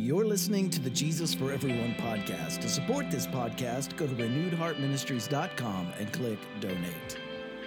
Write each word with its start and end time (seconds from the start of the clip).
You're 0.00 0.26
listening 0.26 0.70
to 0.70 0.80
the 0.80 0.90
Jesus 0.90 1.34
for 1.34 1.52
Everyone 1.52 1.92
podcast. 1.98 2.60
To 2.60 2.68
support 2.68 3.10
this 3.10 3.26
podcast, 3.26 3.96
go 3.96 4.06
to 4.06 4.14
renewedheartministries.com 4.14 5.92
and 5.98 6.12
click 6.12 6.38
donate. 6.60 7.18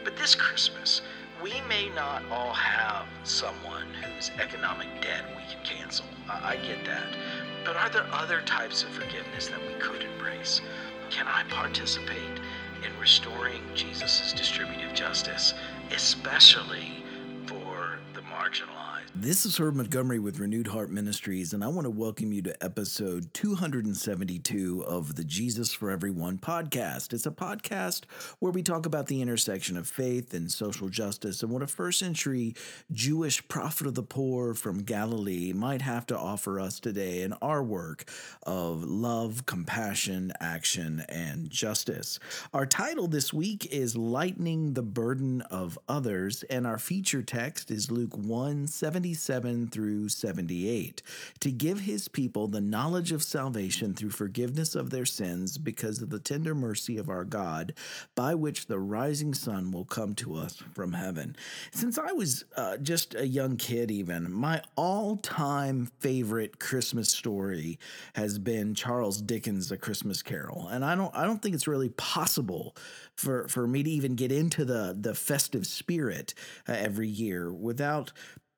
But 0.06 0.16
this 0.16 0.34
Christmas, 0.34 1.02
we 1.44 1.60
may 1.68 1.90
not 1.90 2.24
all 2.32 2.54
have 2.54 3.06
someone 3.26 3.86
whose 3.96 4.32
economic 4.40 4.88
debt 5.02 5.26
we 5.36 5.44
can 5.54 5.62
cancel. 5.62 6.06
I, 6.30 6.54
I 6.54 6.56
get 6.66 6.86
that. 6.86 7.18
But 7.66 7.76
are 7.76 7.90
there 7.90 8.08
other 8.14 8.42
types 8.46 8.84
of 8.84 8.90
forgiveness 8.92 9.50
that 9.50 9.60
we 9.60 9.74
could 9.82 10.02
embrace? 10.02 10.62
Can 11.10 11.28
I 11.28 11.44
participate 11.50 12.40
in 12.82 12.98
restoring 12.98 13.62
Jesus' 13.76 14.32
distributive 14.32 14.94
justice, 14.94 15.54
especially 15.94 17.04
for 17.46 18.00
the 18.14 18.22
marginalized? 18.22 18.91
This 19.14 19.46
is 19.46 19.58
Herb 19.58 19.76
Montgomery 19.76 20.20
with 20.20 20.40
Renewed 20.40 20.68
Heart 20.68 20.90
Ministries, 20.90 21.52
and 21.52 21.66
I 21.66 21.68
want 21.68 21.84
to 21.84 21.92
welcome 21.92 22.32
you 22.32 22.42
to 22.44 22.64
episode 22.64 23.34
272 23.34 24.86
of 24.88 25.16
the 25.16 25.26
Jesus 25.26 25.74
for 25.74 25.92
Everyone 25.92 26.38
podcast. 26.38 27.12
It's 27.12 27.26
a 27.26 27.32
podcast 27.32 28.06
where 28.40 28.54
we 28.54 28.64
talk 28.64 28.86
about 28.86 29.08
the 29.08 29.22
intersection 29.22 29.76
of 29.76 29.90
faith 29.90 30.34
and 30.34 30.50
social 30.50 30.88
justice 30.88 31.44
and 31.44 31.52
what 31.52 31.62
a 31.62 31.68
first 31.68 32.00
century 32.00 32.56
Jewish 32.94 33.46
prophet 33.50 33.86
of 33.86 33.96
the 33.96 34.02
poor 34.02 34.54
from 34.54 34.82
Galilee 34.82 35.52
might 35.52 35.82
have 35.82 36.06
to 36.08 36.18
offer 36.18 36.58
us 36.58 36.80
today 36.80 37.22
in 37.22 37.34
our 37.42 37.62
work 37.62 38.06
of 38.44 38.82
love, 38.86 39.46
compassion, 39.46 40.32
action, 40.40 41.04
and 41.10 41.50
justice. 41.50 42.18
Our 42.54 42.66
title 42.66 43.10
this 43.10 43.34
week 43.34 43.66
is 43.66 43.98
Lightening 43.98 44.74
the 44.74 44.84
Burden 44.84 45.42
of 45.42 45.78
Others, 45.90 46.44
and 46.44 46.66
our 46.66 46.80
feature 46.80 47.22
text 47.22 47.72
is 47.72 47.92
Luke 47.92 48.16
1 48.16 48.68
77 49.02 49.68
through 49.70 50.10
78, 50.10 51.02
to 51.40 51.52
give 51.52 51.82
his 51.82 52.08
people 52.08 52.48
the 52.48 52.62
knowledge 52.62 53.12
of 53.12 53.24
salvation 53.24 53.94
through 53.94 54.12
forgiveness 54.12 54.76
of 54.76 54.90
their 54.92 55.06
sins 55.06 55.58
because 55.58 56.02
of 56.02 56.10
the 56.10 56.20
tender 56.20 56.54
mercy 56.54 56.98
of 56.98 57.10
our 57.10 57.26
God, 57.26 57.74
by 58.16 58.36
which 58.36 58.68
the 58.68 58.80
rising 58.80 59.34
sun 59.34 59.72
will 59.72 59.86
come 59.86 60.14
to 60.16 60.36
us 60.36 60.62
from 60.74 60.94
heaven. 60.94 61.36
Since 61.72 61.98
I 61.98 62.12
was 62.12 62.46
uh, 62.56 62.78
just 62.78 63.16
a 63.16 63.28
young 63.28 63.58
kid, 63.58 63.90
even, 63.90 64.32
my 64.32 64.62
all 64.76 65.18
time 65.18 65.90
favorite 66.00 66.60
Christmas 66.60 67.10
story 67.10 67.80
has 68.14 68.38
been 68.38 68.76
Charles 68.76 69.22
Dickens' 69.22 69.72
A 69.72 69.78
Christmas 69.78 70.22
Carol. 70.22 70.68
And 70.68 70.86
I 70.86 70.96
don't, 70.96 71.16
I 71.16 71.26
don't 71.26 71.42
think 71.42 71.56
it's 71.56 71.68
really 71.68 71.90
possible 71.90 72.76
for, 73.16 73.48
for 73.48 73.68
me 73.68 73.84
to 73.84 73.90
even 73.90 74.16
get 74.16 74.32
into 74.32 74.66
the, 74.66 74.96
the 75.00 75.16
festive 75.16 75.66
spirit 75.68 76.34
uh, 76.68 76.74
every 76.74 77.08
year 77.08 77.52
without 77.52 78.12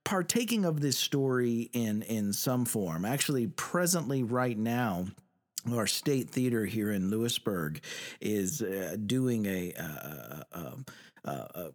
partaking 0.03 0.65
of 0.65 0.81
this 0.81 0.97
story 0.97 1.69
in 1.73 2.01
in 2.03 2.33
some 2.33 2.65
form. 2.65 3.05
Actually, 3.05 3.47
presently, 3.47 4.23
right 4.23 4.57
now. 4.57 5.07
Our 5.73 5.87
state 5.87 6.29
theater 6.29 6.65
here 6.65 6.91
in 6.91 7.09
Lewisburg 7.09 7.81
is 8.19 8.61
uh, 8.61 8.97
doing 9.05 9.45
a, 9.45 9.71
uh, 9.79 10.43
uh, 10.51 10.75
uh, 11.25 11.69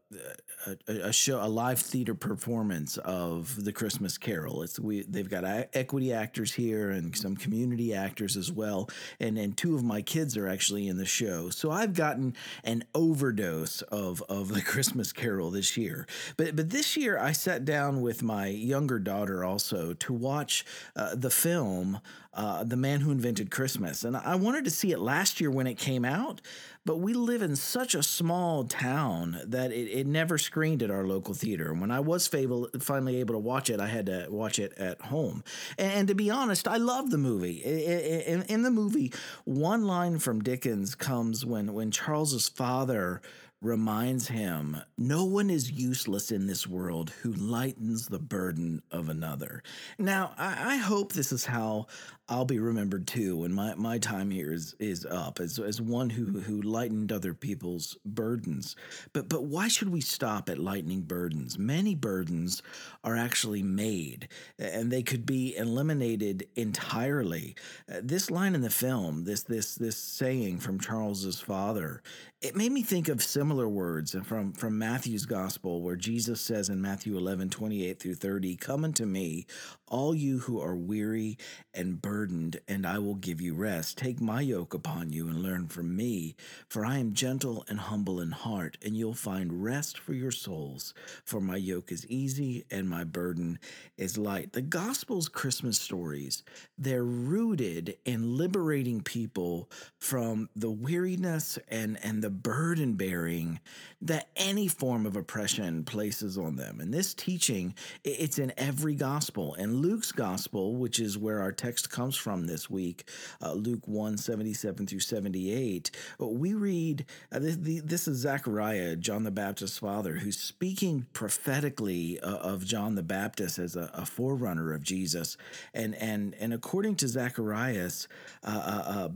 a, 0.67 1.09
a, 1.09 1.13
show, 1.13 1.43
a 1.43 1.49
live 1.49 1.79
theater 1.79 2.15
performance 2.15 2.99
of 2.99 3.65
the 3.65 3.73
Christmas 3.73 4.19
Carol. 4.19 4.63
It's 4.63 4.79
we 4.79 5.03
they've 5.03 5.29
got 5.29 5.45
equity 5.73 6.13
actors 6.13 6.53
here 6.53 6.91
and 6.91 7.17
some 7.17 7.37
community 7.37 7.95
actors 7.95 8.37
as 8.37 8.53
well, 8.53 8.89
and 9.19 9.39
and 9.39 9.57
two 9.57 9.75
of 9.75 9.83
my 9.83 10.03
kids 10.03 10.37
are 10.37 10.47
actually 10.47 10.87
in 10.87 10.99
the 10.99 11.07
show. 11.07 11.49
So 11.51 11.71
I've 11.71 11.95
gotten 11.95 12.35
an 12.65 12.85
overdose 12.95 13.83
of 13.83 14.23
of 14.29 14.53
the 14.53 14.63
Christmas 14.63 15.13
Carol 15.13 15.51
this 15.51 15.77
year. 15.77 16.07
But 16.37 16.55
but 16.57 16.71
this 16.71 16.97
year 16.97 17.19
I 17.19 17.33
sat 17.33 17.65
down 17.65 18.03
with 18.03 18.23
my 18.23 18.49
younger 18.49 18.99
daughter 18.99 19.45
also 19.45 19.95
to 19.95 20.13
watch 20.13 20.65
uh, 20.95 21.15
the 21.15 21.31
film 21.31 22.01
uh, 22.39 22.63
The 22.63 22.77
Man 22.77 23.01
Who 23.01 23.11
Invented 23.11 23.51
Christmas, 23.51 24.05
and 24.05 24.17
I 24.17 24.37
wanted 24.37 24.65
to 24.65 24.71
see 24.71 24.93
it 24.93 25.01
last 25.01 25.41
year 25.41 25.51
when 25.51 25.67
it 25.67 25.77
came 25.77 26.05
out. 26.05 26.41
But 26.87 27.01
we 27.01 27.13
live 27.13 27.43
in 27.43 27.57
such 27.57 27.95
a 27.97 28.03
small 28.03 28.65
town 28.65 29.41
that 29.45 29.73
it, 29.73 29.89
it 29.89 30.07
never 30.07 30.39
screened 30.39 30.83
at 30.83 30.91
our 30.91 31.05
local 31.05 31.35
theater. 31.35 31.73
And 31.73 31.81
when 31.81 31.91
I 31.91 32.01
was 32.01 32.29
fable, 32.29 32.69
finally 32.79 33.17
able 33.17 33.35
to 33.35 33.41
watch 33.41 33.69
it, 33.69 33.81
I 33.81 33.89
had 33.89 34.07
to 34.07 34.29
watch 34.31 34.59
it 34.59 34.73
at 34.79 35.01
home. 35.01 35.43
And, 35.77 35.93
and 35.93 36.09
to 36.09 36.15
be 36.15 36.31
honest, 36.31 36.69
I 36.69 36.77
love 36.77 37.11
the 37.11 37.19
movie. 37.19 37.59
In, 37.59 38.43
in 38.45 38.63
the 38.63 38.71
movie, 38.71 39.13
one 39.45 39.85
line 39.85 40.19
from 40.21 40.41
Dickens 40.41 40.95
comes 40.95 41.45
when, 41.45 41.75
when 41.75 41.91
Charles's 41.91 42.49
father 42.49 43.21
reminds 43.61 44.29
him 44.29 44.81
no 44.97 45.25
one 45.25 45.51
is 45.51 45.71
useless 45.71 46.31
in 46.31 46.47
this 46.47 46.67
world 46.67 47.11
who 47.23 47.33
lightens 47.33 48.07
the 48.07 48.19
burden 48.19 48.83
of 48.93 49.09
another. 49.09 49.63
Now, 49.99 50.33
I, 50.39 50.75
I, 50.75 50.77
hope 50.77 51.13
this 51.13 51.33
is 51.33 51.45
how 51.45 51.87
I'll 52.29 52.45
be 52.45 52.61
remembered 52.61 53.09
too 53.09 53.39
when 53.39 53.53
my, 53.53 53.75
my 53.75 53.99
time 53.99 54.31
here 54.31 54.53
is, 54.53 54.77
is 54.79 55.05
up 55.05 55.41
as, 55.41 55.59
as 55.59 55.81
one 55.81 56.11
who, 56.11 56.39
who 56.41 56.63
lightened 56.63 57.11
other 57.11 57.35
people's 57.35 57.97
burdens. 58.05 58.77
But, 59.13 59.29
but 59.29 59.45
why 59.45 59.67
should 59.67 59.89
we 59.89 60.03
stop 60.03 60.49
at 60.49 60.59
lightening 60.59 61.03
burdens? 61.03 61.59
Many 61.59 61.97
burdens 61.97 62.63
are 63.03 63.17
actually 63.17 63.65
made 63.65 64.29
and 64.59 64.93
they 64.93 65.03
could 65.03 65.27
be 65.27 65.57
eliminated 65.57 66.47
entirely. 66.55 67.57
Uh, 67.93 68.01
this 68.03 68.31
line 68.31 68.55
in 68.55 68.61
the 68.61 68.71
film, 68.71 69.25
this, 69.25 69.43
this, 69.43 69.75
this 69.75 69.97
saying 69.97 70.59
from 70.59 70.79
Charles's 70.79 71.41
father, 71.41 72.03
it 72.41 72.55
made 72.55 72.71
me 72.71 72.83
think 72.83 73.09
of 73.09 73.21
similar 73.21 73.48
words 73.69 74.15
from, 74.25 74.53
from 74.53 74.79
Matthew's 74.79 75.27
gospel, 75.27 75.83
where 75.83 75.97
Jesus 75.97 76.41
says 76.41 76.69
in 76.69 76.83
Matthew 76.83 77.17
11, 77.17 77.51
28 77.51 77.99
through 77.99 78.15
30, 78.17 78.57
Come 78.57 78.85
unto 78.85 79.07
me, 79.07 79.47
all 79.91 80.15
you 80.15 80.39
who 80.39 80.61
are 80.61 80.77
weary 80.77 81.39
and 81.75 82.01
burdened, 82.01 82.61
and 82.67 82.87
I 82.87 82.99
will 82.99 83.15
give 83.15 83.41
you 83.41 83.55
rest. 83.55 83.99
Take 83.99 84.21
my 84.21 84.41
yoke 84.41 84.75
upon 84.75 85.13
you 85.13 85.29
and 85.29 85.43
learn 85.43 85.69
from 85.69 85.97
me, 85.97 86.37
for 86.69 86.85
I 86.85 86.99
am 86.99 87.13
gentle 87.13 87.65
and 87.69 87.79
humble 87.79 88.21
in 88.21 88.31
heart, 88.31 88.79
and 88.85 88.97
you'll 88.97 89.15
find 89.15 89.63
rest 89.63 89.99
for 89.99 90.13
your 90.15 90.31
souls. 90.31 90.95
For 91.25 91.41
my 91.41 91.57
yoke 91.57 91.93
is 91.93 92.07
easy 92.07 92.65
and 92.71 92.89
my 92.89 93.05
burden 93.05 93.59
is 93.97 94.19
light. 94.19 94.53
The 94.53 94.63
gospel's 94.63 95.29
Christmas 95.29 95.79
stories, 95.79 96.43
they're 96.77 97.05
rooted 97.05 97.97
in 98.05 98.37
liberating 98.37 99.01
people 99.03 99.71
from 99.99 100.49
the 100.55 100.71
weariness 100.71 101.59
and, 101.69 101.99
and 102.03 102.23
the 102.23 102.31
burden 102.31 102.95
bearing 102.95 103.61
that 104.03 104.29
any 104.37 104.69
form 104.69 105.07
of 105.07 105.17
oppression 105.17 105.85
places 105.85 106.39
on 106.39 106.57
them. 106.57 106.81
And 106.81 106.93
this 106.93 107.15
teaching, 107.15 107.75
it's 108.05 108.39
in 108.39 108.53
every 108.57 108.95
gospel. 108.95 109.55
And 109.55 109.78
Luke's 109.79 110.13
gospel, 110.13 110.75
which 110.75 110.99
is 110.99 111.17
where 111.17 111.41
our 111.41 111.53
text 111.53 111.91
comes 111.91 112.17
from 112.17 112.47
this 112.47 112.69
week, 112.69 113.09
uh, 113.43 113.53
Luke 113.53 113.87
1 113.87 114.17
77 114.17 114.87
through 114.87 115.01
78, 115.01 115.91
we 116.19 116.55
read 116.55 117.05
uh, 117.33 117.39
this, 117.39 117.57
this, 117.61 118.09
is 118.09 118.19
Zechariah, 118.19 118.97
John 118.97 119.25
the 119.25 119.31
Baptist's 119.31 119.79
father, 119.79 120.15
who's 120.15 120.39
speaking 120.39 121.07
prophetically 121.13 122.21
uh, 122.21 122.37
of 122.37 122.65
John 122.65 122.95
the 122.95 123.03
Baptist 123.03 123.59
as 123.59 123.77
a, 123.77 123.91
a, 123.95 124.05
forerunner 124.05 124.73
of 124.73 124.83
Jesus. 124.83 125.37
And, 125.75 125.95
and, 125.97 126.35
and 126.41 126.53
according 126.53 126.97
to 126.97 127.09
Zacharias, 127.09 128.09
uh, 128.43 128.49
uh, 128.49 128.93
uh 128.93 129.09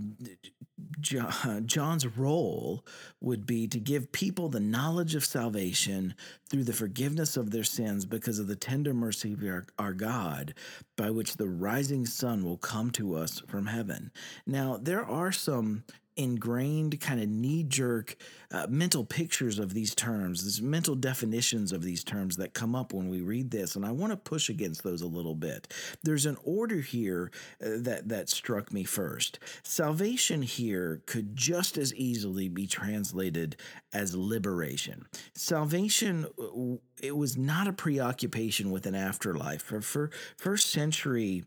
Uh, 1.44 1.60
John's 1.60 2.06
role 2.06 2.84
would 3.20 3.46
be 3.46 3.66
to 3.68 3.78
give 3.78 4.12
people 4.12 4.48
the 4.48 4.60
knowledge 4.60 5.14
of 5.14 5.24
salvation 5.24 6.14
through 6.48 6.64
the 6.64 6.72
forgiveness 6.72 7.36
of 7.36 7.50
their 7.50 7.64
sins 7.64 8.04
because 8.04 8.38
of 8.38 8.46
the 8.46 8.56
tender 8.56 8.94
mercy 8.94 9.32
of 9.32 9.42
our, 9.42 9.64
our, 9.78 9.92
God, 9.92 10.54
by 10.96 11.10
which 11.10 11.36
the 11.36 11.48
rising 11.48 12.06
sun 12.06 12.44
will 12.44 12.56
come 12.56 12.90
to 12.92 13.14
us 13.14 13.40
from 13.48 13.66
heaven. 13.66 14.10
Now, 14.46 14.78
there 14.80 15.04
are 15.04 15.32
some 15.32 15.84
ingrained 16.16 17.00
kind 17.00 17.20
of 17.20 17.28
knee 17.28 17.62
jerk 17.62 18.16
uh, 18.50 18.66
mental 18.68 19.04
pictures 19.04 19.58
of 19.58 19.72
these 19.72 19.94
terms, 19.94 20.44
these 20.44 20.60
mental 20.60 20.94
definitions 20.94 21.72
of 21.72 21.82
these 21.82 22.04
terms 22.04 22.36
that 22.36 22.54
come 22.54 22.74
up 22.74 22.92
when 22.92 23.08
we 23.08 23.20
read 23.20 23.50
this, 23.50 23.76
and 23.76 23.84
I 23.84 23.92
want 23.92 24.12
to 24.12 24.16
push 24.16 24.48
against 24.48 24.82
those 24.82 25.02
a 25.02 25.06
little 25.06 25.34
bit. 25.34 25.72
There's 26.02 26.26
an 26.26 26.36
order 26.44 26.80
here 26.80 27.30
uh, 27.64 27.70
that 27.78 28.08
that 28.08 28.28
struck 28.28 28.72
me 28.72 28.84
first. 28.84 29.38
Salvation 29.62 30.42
here 30.42 31.02
could 31.06 31.34
just 31.34 31.78
as 31.78 31.94
easily 31.94 32.48
be 32.48 32.66
translated 32.66 33.56
as 33.92 34.14
liberation. 34.14 35.06
Salvation 35.34 36.26
uh, 36.38 36.76
it 37.02 37.16
was 37.16 37.36
not 37.36 37.66
a 37.66 37.72
preoccupation 37.72 38.70
with 38.70 38.86
an 38.86 38.94
afterlife. 38.94 39.60
For, 39.60 39.80
for 39.80 40.10
first 40.36 40.70
century 40.70 41.44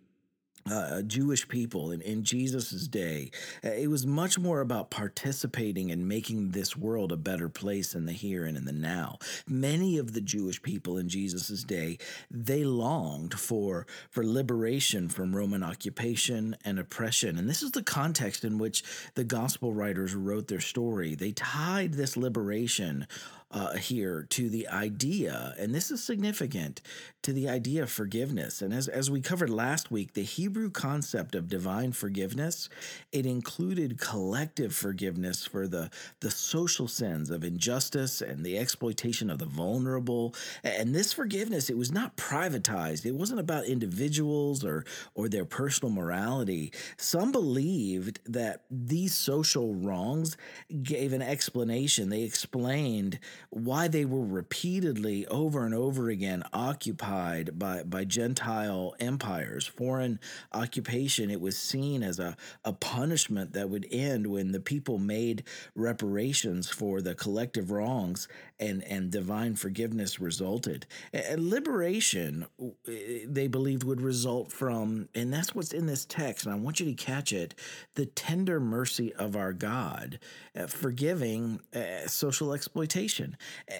uh, 0.69 1.03
Jewish 1.03 1.47
people 1.47 1.91
in, 1.91 2.01
in 2.01 2.23
Jesus' 2.23 2.87
day, 2.87 3.29
uh, 3.63 3.69
it 3.69 3.87
was 3.87 4.07
much 4.07 4.39
more 4.39 4.61
about 4.61 4.89
participating 4.89 5.91
and 5.91 6.07
making 6.07 6.51
this 6.51 6.75
world 6.75 7.11
a 7.11 7.17
better 7.17 7.49
place 7.49 7.93
in 7.93 8.05
the 8.05 8.13
here 8.13 8.45
and 8.45 8.57
in 8.57 8.65
the 8.65 8.71
now. 8.71 9.19
Many 9.47 9.97
of 9.97 10.13
the 10.13 10.21
Jewish 10.21 10.61
people 10.61 10.97
in 10.97 11.07
Jesus' 11.07 11.63
day, 11.63 11.99
they 12.31 12.63
longed 12.63 13.39
for, 13.39 13.85
for 14.09 14.25
liberation 14.25 15.07
from 15.07 15.35
Roman 15.35 15.61
occupation 15.61 16.55
and 16.65 16.79
oppression. 16.79 17.37
And 17.37 17.47
this 17.47 17.61
is 17.61 17.71
the 17.71 17.83
context 17.83 18.43
in 18.43 18.57
which 18.57 18.83
the 19.13 19.23
gospel 19.23 19.71
writers 19.71 20.15
wrote 20.15 20.47
their 20.47 20.59
story. 20.59 21.13
They 21.13 21.31
tied 21.31 21.93
this 21.93 22.17
liberation 22.17 23.07
uh, 23.55 23.77
here 23.77 24.27
to 24.29 24.49
the 24.49 24.67
idea, 24.67 25.55
and 25.57 25.73
this 25.73 25.89
is 25.89 26.03
significant 26.03 26.81
to 27.23 27.31
the 27.31 27.47
idea 27.47 27.83
of 27.83 27.89
forgiveness. 27.89 28.61
And 28.61 28.73
as, 28.73 28.89
as 28.89 29.09
we 29.09 29.21
covered 29.21 29.49
last 29.49 29.89
week, 29.89 30.13
the 30.13 30.23
Hebrew 30.23 30.69
concept 30.69 31.35
of 31.35 31.47
divine 31.47 31.93
forgiveness, 31.93 32.67
it 33.13 33.25
included 33.25 33.97
collective 33.97 34.75
forgiveness 34.75 35.45
for 35.45 35.69
the, 35.69 35.89
the 36.19 36.29
social 36.29 36.89
sins 36.89 37.29
of 37.29 37.45
injustice 37.45 38.21
and 38.21 38.45
the 38.45 38.57
exploitation 38.57 39.29
of 39.29 39.39
the 39.39 39.45
vulnerable. 39.45 40.35
And 40.65 40.93
this 40.93 41.13
forgiveness, 41.13 41.69
it 41.69 41.77
was 41.77 41.93
not 41.93 42.17
privatized. 42.17 43.05
It 43.05 43.15
wasn't 43.15 43.39
about 43.39 43.65
individuals 43.65 44.65
or, 44.65 44.83
or 45.15 45.29
their 45.29 45.45
personal 45.45 45.93
morality. 45.93 46.73
Some 46.97 47.31
believed 47.31 48.19
that 48.25 48.65
these 48.69 49.15
social 49.15 49.73
wrongs 49.73 50.35
gave 50.83 51.13
an 51.13 51.21
explanation. 51.21 52.09
They 52.09 52.23
explained 52.23 53.17
why 53.49 53.87
they 53.87 54.05
were 54.05 54.25
repeatedly 54.25 55.25
over 55.27 55.65
and 55.65 55.73
over 55.73 56.09
again 56.09 56.43
occupied 56.53 57.57
by, 57.57 57.83
by 57.83 58.03
Gentile 58.05 58.95
empires, 58.99 59.65
foreign 59.65 60.19
occupation. 60.53 61.29
It 61.29 61.41
was 61.41 61.57
seen 61.57 62.03
as 62.03 62.19
a, 62.19 62.35
a 62.63 62.73
punishment 62.73 63.53
that 63.53 63.69
would 63.69 63.87
end 63.91 64.27
when 64.27 64.51
the 64.51 64.59
people 64.59 64.97
made 64.97 65.43
reparations 65.75 66.69
for 66.69 67.01
the 67.01 67.15
collective 67.15 67.71
wrongs 67.71 68.27
and, 68.59 68.83
and 68.83 69.11
divine 69.11 69.55
forgiveness 69.55 70.19
resulted. 70.19 70.85
And 71.13 71.49
liberation, 71.49 72.45
they 72.85 73.47
believed, 73.47 73.83
would 73.83 74.01
result 74.01 74.51
from, 74.51 75.09
and 75.13 75.33
that's 75.33 75.53
what's 75.53 75.73
in 75.73 75.85
this 75.85 76.05
text, 76.05 76.45
and 76.45 76.53
I 76.53 76.57
want 76.57 76.79
you 76.79 76.85
to 76.85 76.93
catch 76.93 77.33
it 77.33 77.55
the 77.95 78.05
tender 78.05 78.59
mercy 78.59 79.13
of 79.13 79.35
our 79.35 79.53
God, 79.53 80.19
uh, 80.57 80.67
forgiving 80.67 81.59
uh, 81.75 82.07
social 82.07 82.53
exploitation. 82.53 83.37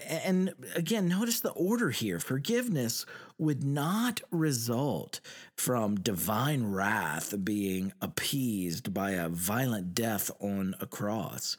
And 0.09 0.53
again, 0.75 1.07
notice 1.07 1.39
the 1.39 1.51
order 1.51 1.91
here 1.91 2.19
forgiveness 2.19 3.05
would 3.37 3.63
not 3.63 4.21
result 4.31 5.19
from 5.57 5.95
divine 5.97 6.71
wrath 6.71 7.33
being 7.43 7.91
appeased 8.01 8.93
by 8.93 9.11
a 9.11 9.27
violent 9.27 9.93
death 9.93 10.31
on 10.39 10.73
a 10.79 10.85
cross. 10.85 11.57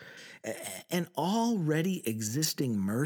An 0.91 1.09
already 1.17 2.03
existing 2.09 2.79
mercy 2.79 3.06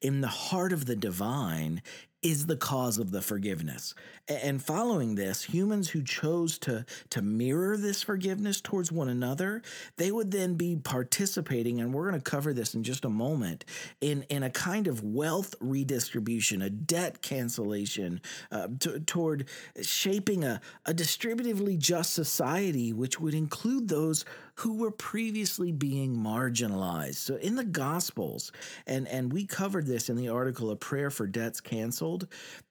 in 0.00 0.20
the 0.20 0.28
heart 0.28 0.72
of 0.72 0.86
the 0.86 0.96
divine 0.96 1.82
is 2.20 2.46
the 2.46 2.56
cause 2.56 2.98
of 2.98 3.12
the 3.12 3.22
forgiveness. 3.22 3.94
And 4.26 4.60
following 4.60 5.14
this, 5.14 5.44
humans 5.44 5.88
who 5.88 6.02
chose 6.02 6.58
to, 6.58 6.84
to 7.10 7.22
mirror 7.22 7.76
this 7.76 8.02
forgiveness 8.02 8.60
towards 8.60 8.90
one 8.90 9.08
another, 9.08 9.62
they 9.96 10.10
would 10.10 10.32
then 10.32 10.54
be 10.54 10.76
participating, 10.76 11.80
and 11.80 11.94
we're 11.94 12.10
going 12.10 12.20
to 12.20 12.30
cover 12.30 12.52
this 12.52 12.74
in 12.74 12.82
just 12.82 13.04
a 13.04 13.08
moment, 13.08 13.64
in, 14.00 14.22
in 14.24 14.42
a 14.42 14.50
kind 14.50 14.88
of 14.88 15.04
wealth 15.04 15.54
redistribution, 15.60 16.60
a 16.60 16.70
debt 16.70 17.22
cancellation 17.22 18.20
uh, 18.50 18.66
toward 19.06 19.48
shaping 19.80 20.42
a, 20.42 20.60
a 20.86 20.92
distributively 20.92 21.78
just 21.78 22.14
society, 22.14 22.92
which 22.92 23.20
would 23.20 23.34
include 23.34 23.88
those 23.88 24.24
who 24.58 24.74
were 24.74 24.90
previously 24.90 25.70
being 25.70 26.16
marginalized. 26.16 27.14
So 27.14 27.36
in 27.36 27.54
the 27.54 27.64
Gospels, 27.64 28.50
and, 28.88 29.06
and 29.06 29.32
we 29.32 29.46
covered 29.46 29.86
this 29.86 30.08
in 30.08 30.16
the 30.16 30.28
article, 30.28 30.70
A 30.70 30.76
Prayer 30.76 31.10
for 31.10 31.28
Debts 31.28 31.60
Canceled, 31.60 32.26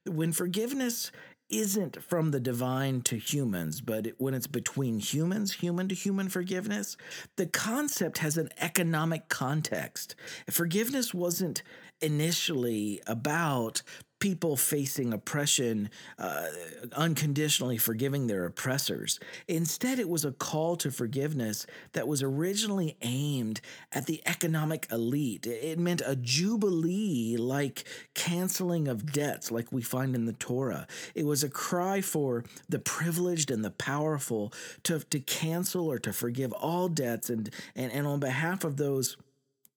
when 0.06 0.34
forgiveness 0.34 1.12
isn't 1.50 2.04
from 2.04 2.32
the 2.32 2.42
divine 2.42 3.02
to 3.04 3.16
humans, 3.16 3.80
but 3.80 4.08
when 4.18 4.34
it's 4.34 4.48
between 4.48 5.00
humans, 5.00 5.54
human 5.54 5.88
to 5.88 5.96
human 5.96 6.28
forgiveness, 6.28 6.98
the 7.38 7.46
concept 7.46 8.18
has 8.18 8.38
an 8.38 8.50
economic 8.60 9.30
context. 9.30 10.14
Forgiveness 10.50 11.14
wasn't 11.14 11.64
initially 12.02 13.02
about 13.08 13.82
people 14.20 14.56
facing 14.56 15.14
oppression 15.14 15.90
uh, 16.18 16.48
unconditionally 16.94 17.78
forgiving 17.78 18.28
their 18.28 18.46
oppressors. 18.46 19.20
Instead, 19.48 20.00
it 20.00 20.10
was 20.10 20.26
a 20.26 20.32
call 20.32 20.76
to 20.78 20.92
forgiveness 20.92 21.66
that 21.94 22.08
was 22.08 22.24
originally 22.24 22.98
aimed 23.02 23.62
at 23.92 24.06
the 24.06 24.22
economic 24.26 24.88
elite. 24.92 25.46
It 25.46 25.78
meant 25.80 26.02
a 26.06 26.16
jubilee 26.16 27.38
like 27.38 27.84
canceling 28.14 28.88
of 28.88 29.12
debts, 29.12 29.52
like 29.52 29.72
we 29.72 29.82
find 29.82 30.16
in 30.16 30.26
the 30.26 30.34
Torah. 30.34 30.88
It 31.14 31.26
was 31.26 31.44
a 31.44 31.50
cry 31.50 32.02
for 32.02 32.44
the 32.68 32.80
privileged 32.80 33.52
and 33.52 33.64
the 33.64 33.72
powerful 33.72 34.52
to, 34.84 35.00
to 35.00 35.20
cancel 35.20 35.88
or 35.88 36.00
to 36.00 36.14
forgive 36.14 36.52
all 36.54 36.90
debts, 36.90 37.30
and, 37.30 37.50
and, 37.76 37.92
and 37.92 38.08
on 38.08 38.20
behalf 38.20 38.64
of 38.64 38.78
those 38.78 39.18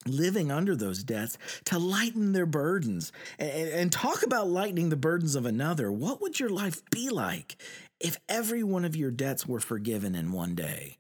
living 0.06 0.50
under 0.50 0.75
those 0.75 1.05
debts 1.05 1.37
to 1.64 1.79
lighten 1.79 2.32
their 2.32 2.47
burdens 2.47 3.12
and, 3.38 3.69
and, 3.69 3.93
talk 3.93 4.23
about 4.23 4.49
lightening 4.49 4.88
the 4.88 4.97
burdens 4.97 5.35
of 5.35 5.44
another. 5.44 5.93
What 5.93 6.23
would 6.23 6.41
your 6.41 6.49
life 6.49 6.82
be 6.91 7.11
like 7.11 7.56
if 8.00 8.19
every 8.29 8.62
one 8.62 8.85
of 8.85 8.97
your 8.97 9.11
debts 9.11 9.47
were 9.47 9.61
forgiven 9.61 10.14
in 10.14 10.32
one 10.32 10.55
day? 10.55 10.97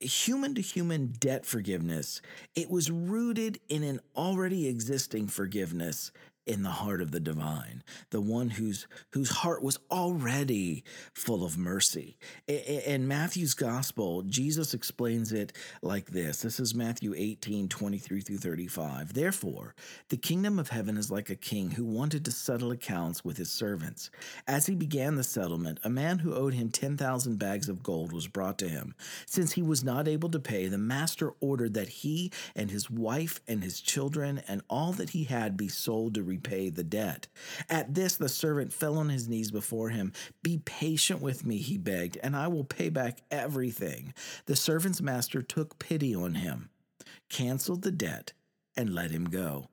Human 0.00 0.54
to 0.56 0.60
human 0.60 1.14
debt 1.18 1.46
forgiveness, 1.46 2.20
it 2.54 2.68
was 2.70 2.90
rooted 2.90 3.60
in 3.68 3.82
an 3.82 4.00
already 4.14 4.68
existing 4.68 5.28
forgiveness 5.28 6.12
in 6.46 6.62
the 6.62 6.70
heart 6.70 7.00
of 7.00 7.10
the 7.10 7.20
divine, 7.20 7.82
the 8.10 8.20
one 8.20 8.50
whose 8.50 8.86
whose 9.10 9.30
heart 9.30 9.62
was 9.62 9.78
already 9.90 10.84
full 11.14 11.44
of 11.44 11.56
mercy. 11.56 12.16
In 12.46 13.08
Matthew's 13.08 13.54
gospel, 13.54 14.22
Jesus 14.22 14.74
explains 14.74 15.32
it 15.32 15.52
like 15.82 16.06
this. 16.06 16.42
This 16.42 16.60
is 16.60 16.74
Matthew 16.74 17.14
18, 17.16 17.68
23 17.68 18.20
through 18.20 18.38
35. 18.38 19.14
Therefore, 19.14 19.74
the 20.08 20.16
kingdom 20.16 20.58
of 20.58 20.68
heaven 20.68 20.96
is 20.96 21.10
like 21.10 21.30
a 21.30 21.36
king 21.36 21.72
who 21.72 21.84
wanted 21.84 22.24
to 22.24 22.30
settle 22.30 22.70
accounts 22.70 23.24
with 23.24 23.36
his 23.36 23.50
servants. 23.50 24.10
As 24.46 24.66
he 24.66 24.74
began 24.74 25.14
the 25.14 25.24
settlement, 25.24 25.80
a 25.82 25.90
man 25.90 26.18
who 26.18 26.34
owed 26.34 26.54
him 26.54 26.70
10,000 26.70 27.38
bags 27.38 27.68
of 27.68 27.82
gold 27.82 28.12
was 28.12 28.26
brought 28.26 28.58
to 28.58 28.68
him. 28.68 28.94
Since 29.26 29.52
he 29.52 29.62
was 29.62 29.82
not 29.82 30.08
able 30.08 30.28
to 30.30 30.38
pay, 30.38 30.66
the 30.66 30.78
master 30.78 31.32
ordered 31.40 31.74
that 31.74 31.88
he 31.88 32.30
and 32.54 32.70
his 32.70 32.90
wife 32.90 33.40
and 33.48 33.62
his 33.62 33.80
children 33.80 34.42
and 34.46 34.62
all 34.68 34.92
that 34.92 35.10
he 35.10 35.24
had 35.24 35.56
be 35.56 35.68
sold 35.68 36.14
to 36.14 36.22
repay 36.34 36.70
the 36.70 36.84
debt. 36.84 37.28
At 37.68 37.94
this, 37.94 38.16
the 38.16 38.28
servant 38.28 38.72
fell 38.72 38.98
on 38.98 39.08
his 39.08 39.28
knees 39.28 39.50
before 39.50 39.90
him. 39.90 40.12
Be 40.42 40.58
patient 40.58 41.20
with 41.20 41.44
me, 41.44 41.58
he 41.58 41.78
begged, 41.78 42.18
and 42.22 42.36
I 42.36 42.48
will 42.48 42.64
pay 42.64 42.88
back 42.88 43.22
everything. 43.30 44.14
The 44.46 44.56
servant's 44.56 45.00
master 45.00 45.42
took 45.42 45.78
pity 45.78 46.14
on 46.14 46.34
him, 46.34 46.70
canceled 47.28 47.82
the 47.82 47.92
debt, 47.92 48.32
and 48.76 48.94
let 48.94 49.10
him 49.10 49.26
go. 49.26 49.68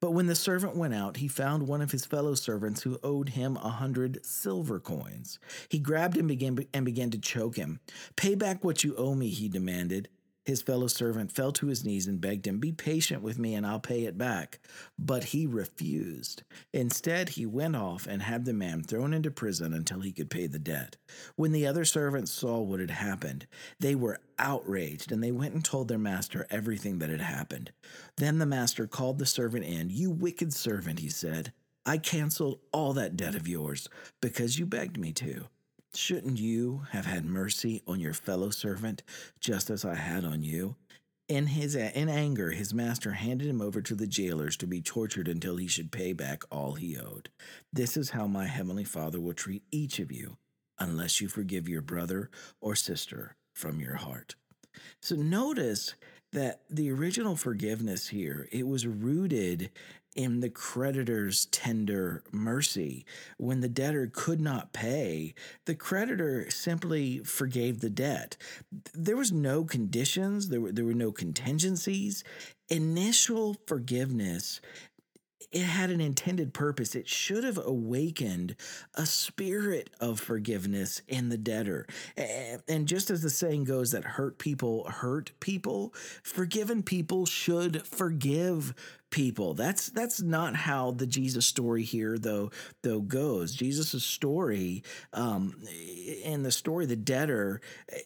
But 0.00 0.12
when 0.12 0.26
the 0.26 0.36
servant 0.36 0.76
went 0.76 0.94
out, 0.94 1.16
he 1.16 1.28
found 1.28 1.66
one 1.66 1.82
of 1.82 1.90
his 1.90 2.06
fellow 2.06 2.34
servants 2.34 2.82
who 2.82 3.00
owed 3.02 3.30
him 3.30 3.56
a 3.56 3.68
hundred 3.68 4.24
silver 4.24 4.78
coins. 4.78 5.38
He 5.68 5.78
grabbed 5.78 6.16
him 6.16 6.30
and 6.72 6.84
began 6.84 7.10
to 7.10 7.18
choke 7.18 7.56
him. 7.56 7.80
Pay 8.14 8.36
back 8.36 8.62
what 8.62 8.84
you 8.84 8.94
owe 8.96 9.14
me, 9.14 9.28
he 9.28 9.48
demanded. 9.48 10.08
His 10.48 10.62
fellow 10.62 10.86
servant 10.86 11.30
fell 11.30 11.52
to 11.52 11.66
his 11.66 11.84
knees 11.84 12.06
and 12.06 12.22
begged 12.22 12.46
him, 12.46 12.58
Be 12.58 12.72
patient 12.72 13.20
with 13.20 13.38
me 13.38 13.54
and 13.54 13.66
I'll 13.66 13.78
pay 13.78 14.04
it 14.06 14.16
back. 14.16 14.60
But 14.98 15.24
he 15.24 15.46
refused. 15.46 16.42
Instead, 16.72 17.28
he 17.28 17.44
went 17.44 17.76
off 17.76 18.06
and 18.06 18.22
had 18.22 18.46
the 18.46 18.54
man 18.54 18.82
thrown 18.82 19.12
into 19.12 19.30
prison 19.30 19.74
until 19.74 20.00
he 20.00 20.10
could 20.10 20.30
pay 20.30 20.46
the 20.46 20.58
debt. 20.58 20.96
When 21.36 21.52
the 21.52 21.66
other 21.66 21.84
servants 21.84 22.32
saw 22.32 22.60
what 22.60 22.80
had 22.80 22.92
happened, 22.92 23.46
they 23.78 23.94
were 23.94 24.22
outraged 24.38 25.12
and 25.12 25.22
they 25.22 25.32
went 25.32 25.52
and 25.52 25.62
told 25.62 25.88
their 25.88 25.98
master 25.98 26.46
everything 26.48 26.98
that 27.00 27.10
had 27.10 27.20
happened. 27.20 27.70
Then 28.16 28.38
the 28.38 28.46
master 28.46 28.86
called 28.86 29.18
the 29.18 29.26
servant 29.26 29.66
in. 29.66 29.90
You 29.90 30.10
wicked 30.10 30.54
servant, 30.54 31.00
he 31.00 31.10
said. 31.10 31.52
I 31.84 31.98
canceled 31.98 32.60
all 32.72 32.94
that 32.94 33.18
debt 33.18 33.34
of 33.34 33.46
yours 33.46 33.86
because 34.22 34.58
you 34.58 34.64
begged 34.64 34.96
me 34.96 35.12
to. 35.12 35.48
Shouldn't 35.94 36.38
you 36.38 36.82
have 36.90 37.06
had 37.06 37.24
mercy 37.24 37.82
on 37.86 37.98
your 37.98 38.12
fellow 38.12 38.50
servant 38.50 39.02
just 39.40 39.70
as 39.70 39.84
I 39.84 39.94
had 39.94 40.24
on 40.24 40.42
you? 40.42 40.76
In 41.28 41.48
his 41.48 41.74
in 41.74 42.08
anger, 42.08 42.52
his 42.52 42.72
master 42.72 43.12
handed 43.12 43.48
him 43.48 43.60
over 43.60 43.82
to 43.82 43.94
the 43.94 44.06
jailers 44.06 44.56
to 44.58 44.66
be 44.66 44.80
tortured 44.80 45.28
until 45.28 45.56
he 45.56 45.66
should 45.66 45.92
pay 45.92 46.12
back 46.12 46.42
all 46.50 46.74
he 46.74 46.96
owed. 46.96 47.28
This 47.72 47.96
is 47.96 48.10
how 48.10 48.26
my 48.26 48.46
heavenly 48.46 48.84
Father 48.84 49.20
will 49.20 49.34
treat 49.34 49.62
each 49.70 49.98
of 49.98 50.10
you 50.10 50.38
unless 50.78 51.20
you 51.20 51.28
forgive 51.28 51.68
your 51.68 51.82
brother 51.82 52.30
or 52.60 52.74
sister 52.74 53.36
from 53.54 53.80
your 53.80 53.96
heart. 53.96 54.36
So 55.02 55.16
notice 55.16 55.94
that 56.32 56.60
the 56.68 56.90
original 56.90 57.36
forgiveness 57.36 58.08
here, 58.08 58.48
it 58.52 58.66
was 58.66 58.86
rooted 58.86 59.70
in 60.14 60.40
the 60.40 60.50
creditor's 60.50 61.46
tender 61.46 62.24
mercy. 62.32 63.06
When 63.36 63.60
the 63.60 63.68
debtor 63.68 64.10
could 64.12 64.40
not 64.40 64.72
pay, 64.72 65.34
the 65.64 65.74
creditor 65.74 66.50
simply 66.50 67.18
forgave 67.20 67.80
the 67.80 67.90
debt. 67.90 68.36
There 68.92 69.16
was 69.16 69.30
no 69.30 69.64
conditions, 69.64 70.48
there 70.48 70.60
were, 70.60 70.72
there 70.72 70.84
were 70.84 70.94
no 70.94 71.12
contingencies. 71.12 72.24
Initial 72.68 73.56
forgiveness 73.66 74.60
it 75.50 75.62
had 75.62 75.90
an 75.90 76.00
intended 76.00 76.52
purpose. 76.52 76.94
It 76.94 77.08
should 77.08 77.44
have 77.44 77.58
awakened 77.58 78.56
a 78.94 79.06
spirit 79.06 79.90
of 80.00 80.20
forgiveness 80.20 81.00
in 81.08 81.28
the 81.30 81.38
debtor. 81.38 81.86
And 82.16 82.86
just 82.86 83.10
as 83.10 83.22
the 83.22 83.30
saying 83.30 83.64
goes 83.64 83.92
that 83.92 84.04
hurt 84.04 84.38
people 84.38 84.84
hurt 84.84 85.32
people, 85.40 85.94
forgiven 86.22 86.82
people 86.82 87.24
should 87.24 87.86
forgive 87.86 88.74
people. 89.10 89.54
That's 89.54 89.88
that's 89.90 90.20
not 90.20 90.54
how 90.54 90.90
the 90.92 91.06
Jesus 91.06 91.46
story 91.46 91.82
here 91.82 92.18
though 92.18 92.50
though 92.82 93.00
goes. 93.00 93.52
Jesus' 93.52 94.04
story, 94.04 94.82
um, 95.12 95.54
in 96.24 96.42
the 96.42 96.52
story, 96.52 96.86
the 96.86 96.96
debtor, 96.96 97.60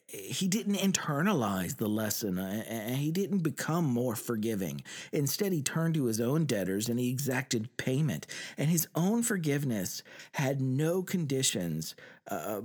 he 0.06 0.48
didn't 0.48 0.76
internalize 0.76 1.76
the 1.76 1.88
lesson, 1.88 2.38
uh, 2.38 2.64
and 2.68 2.96
he 2.96 3.10
didn't 3.10 3.40
become 3.40 3.84
more 3.84 4.16
forgiving. 4.16 4.82
Instead, 5.12 5.52
he 5.52 5.62
turned 5.62 5.94
to 5.94 6.04
his 6.04 6.20
own 6.20 6.44
debtors 6.44 6.88
and 6.88 6.98
he 6.98 7.10
exacted 7.10 7.76
payment. 7.76 8.26
And 8.56 8.70
his 8.70 8.88
own 8.94 9.22
forgiveness 9.22 10.02
had 10.32 10.60
no 10.60 11.02
conditions, 11.02 11.94
uh, 12.28 12.60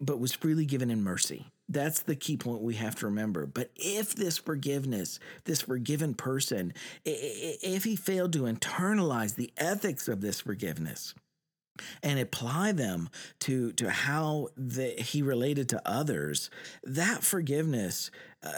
but 0.00 0.20
was 0.20 0.32
freely 0.32 0.66
given 0.66 0.90
in 0.90 1.02
mercy. 1.02 1.46
That's 1.72 2.02
the 2.02 2.16
key 2.16 2.36
point 2.36 2.62
we 2.62 2.74
have 2.74 2.96
to 2.96 3.06
remember. 3.06 3.46
But 3.46 3.70
if 3.76 4.16
this 4.16 4.36
forgiveness, 4.38 5.20
this 5.44 5.60
forgiven 5.62 6.14
person, 6.14 6.74
if 7.04 7.84
he 7.84 7.94
failed 7.94 8.32
to 8.32 8.42
internalize 8.42 9.36
the 9.36 9.52
ethics 9.56 10.08
of 10.08 10.20
this 10.20 10.40
forgiveness, 10.40 11.14
and 12.02 12.18
apply 12.18 12.72
them 12.72 13.08
to 13.40 13.72
to 13.72 13.90
how 13.90 14.48
the, 14.56 14.90
he 14.98 15.22
related 15.22 15.68
to 15.68 15.82
others 15.84 16.50
that 16.84 17.22
forgiveness 17.22 18.10
uh, 18.42 18.52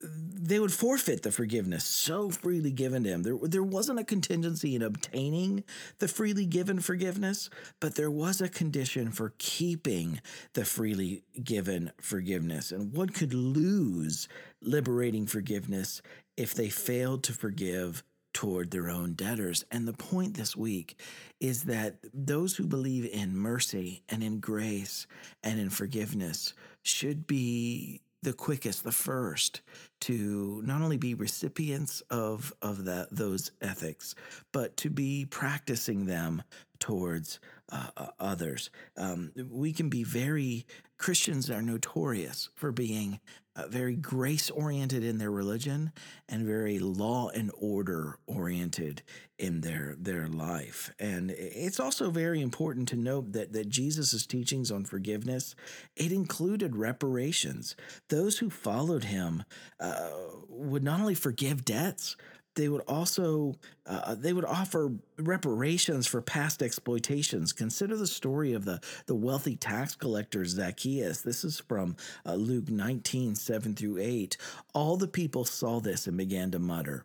they 0.00 0.58
would 0.58 0.72
forfeit 0.72 1.22
the 1.22 1.30
forgiveness 1.30 1.84
so 1.84 2.30
freely 2.30 2.70
given 2.70 3.04
to 3.04 3.10
him. 3.10 3.22
There, 3.24 3.36
there 3.42 3.62
wasn't 3.62 3.98
a 3.98 4.04
contingency 4.04 4.74
in 4.74 4.80
obtaining 4.80 5.64
the 5.98 6.08
freely 6.08 6.46
given 6.46 6.80
forgiveness 6.80 7.50
but 7.80 7.94
there 7.94 8.10
was 8.10 8.40
a 8.40 8.48
condition 8.48 9.10
for 9.10 9.34
keeping 9.38 10.20
the 10.54 10.64
freely 10.64 11.22
given 11.42 11.92
forgiveness. 12.00 12.72
And 12.72 12.92
one 12.92 13.10
could 13.10 13.34
lose 13.34 14.28
liberating 14.62 15.26
forgiveness 15.26 16.02
if 16.36 16.54
they 16.54 16.68
failed 16.68 17.22
to 17.24 17.32
forgive 17.32 18.02
toward 18.36 18.70
their 18.70 18.90
own 18.90 19.14
debtors. 19.14 19.64
And 19.70 19.88
the 19.88 19.94
point 19.94 20.34
this 20.34 20.54
week 20.54 21.00
is 21.40 21.64
that 21.64 21.96
those 22.12 22.54
who 22.54 22.66
believe 22.66 23.08
in 23.10 23.34
mercy 23.34 24.02
and 24.10 24.22
in 24.22 24.40
grace 24.40 25.06
and 25.42 25.58
in 25.58 25.70
forgiveness 25.70 26.52
should 26.82 27.26
be 27.26 28.02
the 28.22 28.34
quickest, 28.34 28.84
the 28.84 28.92
first 28.92 29.62
to 30.00 30.60
not 30.66 30.82
only 30.82 30.98
be 30.98 31.14
recipients 31.14 32.02
of 32.10 32.52
of 32.60 32.84
that 32.84 33.08
those 33.10 33.52
ethics, 33.62 34.14
but 34.52 34.76
to 34.76 34.90
be 34.90 35.24
practicing 35.24 36.04
them 36.04 36.42
towards 36.78 37.40
uh, 37.72 37.88
uh, 37.96 38.08
others. 38.20 38.68
Um, 38.98 39.32
we 39.50 39.72
can 39.72 39.88
be 39.88 40.04
very 40.04 40.66
Christians 40.98 41.50
are 41.50 41.62
notorious 41.62 42.48
for 42.54 42.72
being 42.72 43.20
uh, 43.56 43.66
very 43.68 43.96
grace 43.96 44.50
oriented 44.50 45.02
in 45.02 45.18
their 45.18 45.30
religion 45.30 45.92
and 46.28 46.46
very 46.46 46.78
law 46.78 47.28
and 47.30 47.50
order 47.56 48.18
oriented 48.26 49.02
in 49.38 49.60
their 49.62 49.94
their 49.98 50.28
life. 50.28 50.92
And 50.98 51.30
it's 51.30 51.80
also 51.80 52.10
very 52.10 52.40
important 52.40 52.88
to 52.88 52.96
note 52.96 53.32
that 53.32 53.52
that 53.52 53.68
Jesus' 53.68 54.26
teachings 54.26 54.70
on 54.70 54.84
forgiveness 54.84 55.54
it 55.96 56.12
included 56.12 56.76
reparations. 56.76 57.76
Those 58.08 58.38
who 58.38 58.50
followed 58.50 59.04
him 59.04 59.44
uh, 59.80 60.10
would 60.48 60.84
not 60.84 61.00
only 61.00 61.14
forgive 61.14 61.64
debts 61.64 62.16
they 62.56 62.68
would 62.68 62.82
also 62.88 63.54
uh, 63.86 64.16
they 64.16 64.32
would 64.32 64.44
offer 64.44 64.92
reparations 65.18 66.06
for 66.06 66.20
past 66.20 66.62
exploitations. 66.62 67.52
Consider 67.52 67.96
the 67.96 68.06
story 68.06 68.52
of 68.52 68.64
the 68.64 68.80
the 69.06 69.14
wealthy 69.14 69.54
tax 69.54 69.94
collector 69.94 70.44
Zacchaeus. 70.44 71.20
This 71.20 71.44
is 71.44 71.60
from 71.60 71.96
uh, 72.24 72.34
Luke 72.34 72.68
19, 72.68 73.36
7 73.36 73.74
through 73.74 73.98
8. 73.98 74.36
All 74.74 74.96
the 74.96 75.06
people 75.06 75.44
saw 75.44 75.78
this 75.78 76.06
and 76.06 76.16
began 76.16 76.50
to 76.50 76.58
mutter. 76.58 77.04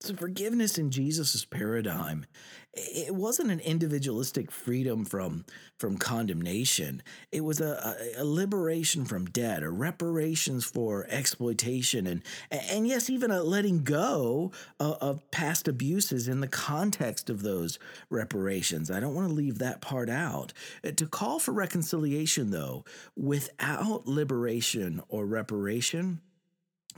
So 0.00 0.14
forgiveness 0.14 0.78
in 0.78 0.92
Jesus' 0.92 1.44
paradigm, 1.44 2.24
it 2.72 3.12
wasn't 3.12 3.50
an 3.50 3.58
individualistic 3.58 4.52
freedom 4.52 5.04
from 5.04 5.44
from 5.76 5.98
condemnation. 5.98 7.02
It 7.32 7.40
was 7.40 7.60
a, 7.60 7.96
a, 8.16 8.22
a, 8.22 8.24
liberation 8.24 9.04
from 9.04 9.26
debt, 9.26 9.64
or 9.64 9.72
reparations 9.72 10.64
for 10.64 11.04
exploitation, 11.08 12.06
and 12.06 12.22
and 12.52 12.86
yes, 12.86 13.10
even 13.10 13.32
a 13.32 13.42
letting 13.42 13.82
go 13.82 14.52
of, 14.78 14.98
of 15.00 15.30
past 15.32 15.66
abuses 15.66 16.28
in 16.28 16.40
the 16.40 16.48
context 16.48 17.28
of 17.28 17.42
those 17.42 17.80
reparations. 18.08 18.92
I 18.92 19.00
don't 19.00 19.16
want 19.16 19.28
to 19.28 19.34
leave 19.34 19.58
that 19.58 19.80
part 19.80 20.08
out. 20.08 20.52
Uh, 20.84 20.92
to 20.92 21.06
call 21.06 21.40
for 21.40 21.52
reconciliation, 21.52 22.50
though, 22.52 22.84
without 23.16 24.06
liberation 24.06 25.02
or 25.08 25.26
reparation 25.26 26.20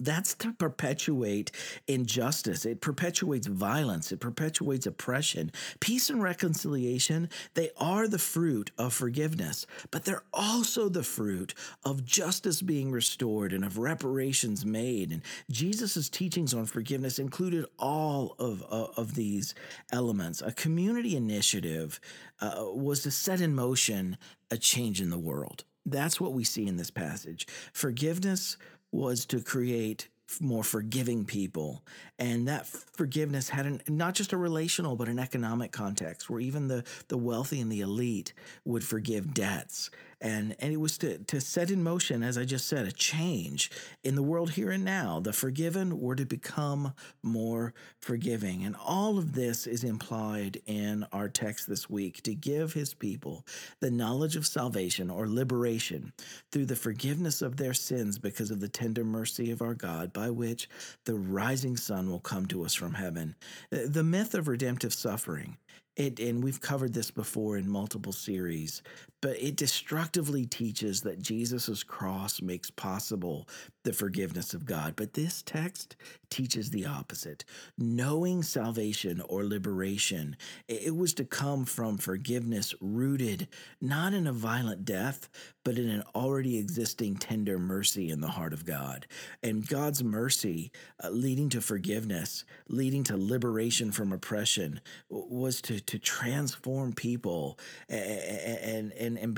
that's 0.00 0.34
to 0.36 0.52
perpetuate 0.52 1.52
injustice. 1.86 2.64
It 2.64 2.80
perpetuates 2.80 3.46
violence. 3.46 4.10
It 4.10 4.18
perpetuates 4.18 4.86
oppression. 4.86 5.52
Peace 5.78 6.10
and 6.10 6.22
reconciliation, 6.22 7.28
they 7.54 7.70
are 7.76 8.08
the 8.08 8.18
fruit 8.18 8.70
of 8.78 8.94
forgiveness, 8.94 9.66
but 9.90 10.04
they're 10.04 10.24
also 10.32 10.88
the 10.88 11.02
fruit 11.02 11.54
of 11.84 12.04
justice 12.04 12.62
being 12.62 12.90
restored 12.90 13.52
and 13.52 13.64
of 13.64 13.78
reparations 13.78 14.64
made. 14.64 15.12
And 15.12 15.22
Jesus' 15.50 16.08
teachings 16.08 16.54
on 16.54 16.66
forgiveness 16.66 17.18
included 17.18 17.66
all 17.78 18.34
of, 18.38 18.62
uh, 18.70 18.86
of 18.96 19.14
these 19.14 19.54
elements. 19.92 20.40
A 20.40 20.52
community 20.52 21.14
initiative 21.14 22.00
uh, 22.40 22.64
was 22.72 23.02
to 23.02 23.10
set 23.10 23.40
in 23.40 23.54
motion 23.54 24.16
a 24.50 24.56
change 24.56 25.00
in 25.00 25.10
the 25.10 25.18
world. 25.18 25.64
That's 25.86 26.20
what 26.20 26.32
we 26.32 26.44
see 26.44 26.66
in 26.66 26.76
this 26.76 26.90
passage. 26.90 27.46
Forgiveness 27.72 28.56
was 28.92 29.26
to 29.26 29.40
create 29.40 30.08
more 30.40 30.62
forgiving 30.62 31.24
people. 31.24 31.84
And 32.18 32.46
that 32.46 32.66
forgiveness 32.66 33.48
had 33.48 33.66
an, 33.66 33.80
not 33.88 34.14
just 34.14 34.32
a 34.32 34.36
relational, 34.36 34.94
but 34.94 35.08
an 35.08 35.18
economic 35.18 35.72
context 35.72 36.30
where 36.30 36.40
even 36.40 36.68
the, 36.68 36.84
the 37.08 37.18
wealthy 37.18 37.60
and 37.60 37.72
the 37.72 37.80
elite 37.80 38.32
would 38.64 38.84
forgive 38.84 39.34
debts 39.34 39.90
and 40.20 40.54
and 40.58 40.72
it 40.72 40.80
was 40.80 40.98
to 40.98 41.18
to 41.18 41.40
set 41.40 41.70
in 41.70 41.82
motion 41.82 42.22
as 42.22 42.36
i 42.36 42.44
just 42.44 42.68
said 42.68 42.86
a 42.86 42.92
change 42.92 43.70
in 44.02 44.14
the 44.14 44.22
world 44.22 44.50
here 44.50 44.70
and 44.70 44.84
now. 44.84 45.20
The 45.20 45.32
forgiven 45.32 46.00
were 46.00 46.16
to 46.16 46.24
become 46.24 46.94
more 47.22 47.74
forgiving. 47.98 48.64
And 48.64 48.76
all 48.76 49.18
of 49.18 49.34
this 49.34 49.66
is 49.66 49.84
implied 49.84 50.60
in 50.66 51.06
our 51.12 51.28
text 51.28 51.68
this 51.68 51.88
week 51.90 52.22
to 52.22 52.34
give 52.34 52.72
his 52.72 52.94
people 52.94 53.46
the 53.80 53.90
knowledge 53.90 54.36
of 54.36 54.46
salvation 54.46 55.10
or 55.10 55.28
liberation 55.28 56.12
through 56.50 56.66
the 56.66 56.76
forgiveness 56.76 57.42
of 57.42 57.56
their 57.56 57.74
sins 57.74 58.18
because 58.18 58.50
of 58.50 58.60
the 58.60 58.68
tender 58.68 59.04
mercy 59.04 59.50
of 59.50 59.62
our 59.62 59.74
god 59.74 60.12
by 60.12 60.30
which 60.30 60.68
the 61.04 61.14
rising 61.14 61.76
sun 61.76 62.10
will 62.10 62.20
come 62.20 62.46
to 62.46 62.64
us 62.64 62.74
from 62.74 62.94
heaven. 62.94 63.34
The 63.70 64.04
myth 64.04 64.34
of 64.34 64.48
redemptive 64.48 64.94
suffering 64.94 65.56
it, 65.96 66.20
and 66.20 66.42
we've 66.42 66.60
covered 66.60 66.94
this 66.94 67.10
before 67.10 67.56
in 67.56 67.68
multiple 67.68 68.12
series, 68.12 68.82
but 69.20 69.36
it 69.42 69.56
destructively 69.56 70.46
teaches 70.46 71.02
that 71.02 71.20
Jesus' 71.20 71.82
cross 71.82 72.40
makes 72.40 72.70
possible 72.70 73.46
the 73.82 73.92
forgiveness 73.92 74.54
of 74.54 74.64
God. 74.64 74.94
But 74.96 75.14
this 75.14 75.42
text 75.42 75.96
teaches 76.30 76.70
the 76.70 76.86
opposite. 76.86 77.44
Knowing 77.76 78.42
salvation 78.42 79.20
or 79.28 79.44
liberation, 79.44 80.36
it 80.68 80.96
was 80.96 81.12
to 81.14 81.24
come 81.24 81.64
from 81.64 81.98
forgiveness 81.98 82.74
rooted 82.80 83.48
not 83.80 84.14
in 84.14 84.26
a 84.26 84.32
violent 84.32 84.84
death, 84.84 85.28
but 85.64 85.76
in 85.76 85.90
an 85.90 86.02
already 86.14 86.56
existing 86.58 87.16
tender 87.16 87.58
mercy 87.58 88.10
in 88.10 88.20
the 88.20 88.28
heart 88.28 88.52
of 88.52 88.64
God. 88.64 89.06
And 89.42 89.66
God's 89.66 90.02
mercy, 90.02 90.72
uh, 91.02 91.10
leading 91.10 91.48
to 91.50 91.60
forgiveness, 91.60 92.44
leading 92.68 93.04
to 93.04 93.16
liberation 93.16 93.92
from 93.92 94.12
oppression, 94.12 94.80
was 95.10 95.60
to, 95.62 95.80
to 95.90 95.98
transform 95.98 96.92
people 96.92 97.58
and, 97.88 98.92
and, 98.92 98.92
and, 98.92 99.18
and 99.18 99.34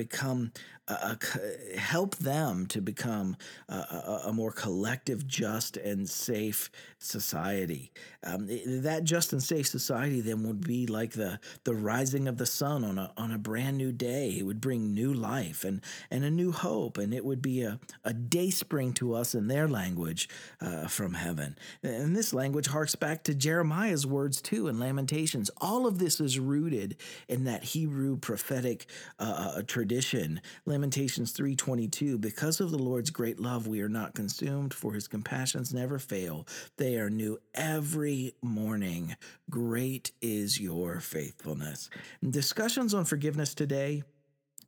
uh, 1.01 1.79
help 1.79 2.17
them 2.17 2.67
to 2.67 2.81
become 2.81 3.37
a, 3.69 4.23
a, 4.27 4.33
more 4.33 4.53
collective, 4.53 5.27
just, 5.27 5.77
and 5.77 6.09
safe 6.09 6.71
society. 6.99 7.93
Um, 8.25 8.49
that 8.83 9.05
just 9.05 9.33
and 9.33 9.43
safe 9.43 9.67
society 9.67 10.21
then 10.21 10.45
would 10.45 10.67
be 10.67 10.87
like 10.87 11.13
the 11.13 11.41
the 11.65 11.75
rising 11.75 12.29
of 12.29 12.39
the 12.39 12.47
sun 12.47 12.85
on 12.85 12.99
a 12.99 13.13
on 13.17 13.33
a 13.33 13.39
brand 13.39 13.77
new 13.77 13.93
day. 13.93 14.37
It 14.39 14.45
would 14.45 14.61
bring 14.61 14.95
new 14.95 15.13
life 15.13 15.65
and 15.65 15.81
and 16.11 16.25
a 16.25 16.31
new 16.31 16.53
hope, 16.53 16.99
and 16.99 17.13
it 17.13 17.25
would 17.25 17.43
be 17.43 17.63
a 17.63 17.81
a 18.05 18.13
day 18.13 18.51
spring 18.51 18.93
to 18.95 19.15
us 19.15 19.35
in 19.35 19.49
their 19.49 19.69
language 19.69 20.29
uh, 20.61 20.87
from 20.87 21.15
heaven. 21.15 21.57
And 21.83 22.15
this 22.15 22.33
language 22.33 22.69
harks 22.69 22.95
back 22.95 23.25
to 23.25 23.35
Jeremiah's 23.35 24.07
words 24.07 24.41
too 24.41 24.69
in 24.69 24.79
Lamentations. 24.79 25.51
All 25.61 25.87
of 25.87 25.99
this 25.99 26.21
is 26.21 26.39
rooted 26.39 26.97
in 27.29 27.45
that 27.45 27.65
Hebrew 27.65 28.17
prophetic 28.17 28.87
uh, 29.19 29.55
uh 29.57 29.63
tradition. 29.63 30.41
Lamentations 30.65 30.82
3:22 30.91 32.21
Because 32.21 32.61
of 32.61 32.71
the 32.71 32.79
Lord's 32.79 33.11
great 33.11 33.39
love 33.39 33.67
we 33.67 33.81
are 33.81 33.89
not 33.89 34.15
consumed 34.15 34.75
for 34.75 34.93
his 34.93 35.09
compassions 35.09 35.73
never 35.73 35.99
fail. 35.99 36.47
They 36.77 36.97
are 36.99 37.11
new 37.11 37.39
every 37.55 38.35
morning. 38.43 39.17
Great 39.51 40.13
is 40.21 40.61
your 40.61 41.01
faithfulness. 41.01 41.91
Discussions 42.29 42.95
on 42.95 43.05
forgiveness 43.05 43.55
today 43.55 44.03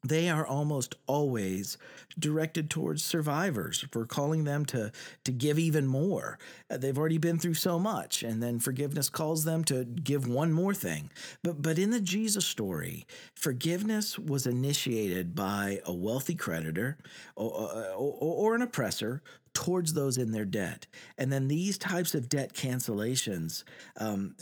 they 0.05 0.29
are 0.29 0.47
almost 0.47 0.95
always 1.07 1.79
directed 2.19 2.71
towards 2.71 3.05
survivors. 3.05 3.85
For 3.91 4.07
calling 4.07 4.45
them 4.45 4.65
to 4.67 4.93
to 5.25 5.33
give 5.33 5.59
even 5.59 5.87
more. 5.87 6.39
Uh, 6.71 6.77
they've 6.77 6.97
already 6.97 7.19
been 7.19 7.39
through 7.39 7.55
so 7.55 7.79
much 7.79 8.23
and 8.23 8.43
then 8.43 8.61
forgiveness 8.61 9.09
calls 9.09 9.45
them 9.45 9.65
to 9.65 9.85
give 9.85 10.29
one 10.29 10.53
more 10.53 10.75
thing. 10.75 11.11
But 11.43 11.63
but 11.63 11.79
in 11.79 11.91
the 11.91 12.01
Jesus 12.01 12.47
story 12.47 13.07
forgiveness 13.35 14.19
was 14.19 14.47
initiated 14.47 15.35
by 15.35 15.81
a 15.85 15.93
wealthy 15.93 16.35
creditor 16.35 16.99
or, 17.37 17.51
or, 17.51 17.95
or 17.95 18.55
an 18.55 18.63
oppressor 18.63 19.23
towards 19.55 19.95
those 19.95 20.19
in 20.19 20.33
their 20.33 20.45
debt. 20.45 20.87
And 21.17 21.33
then 21.33 21.49
these 21.49 21.79
types 21.79 22.15
of 22.15 22.29
debt 22.29 22.53
cancellations, 22.53 23.65
um, 23.97 24.35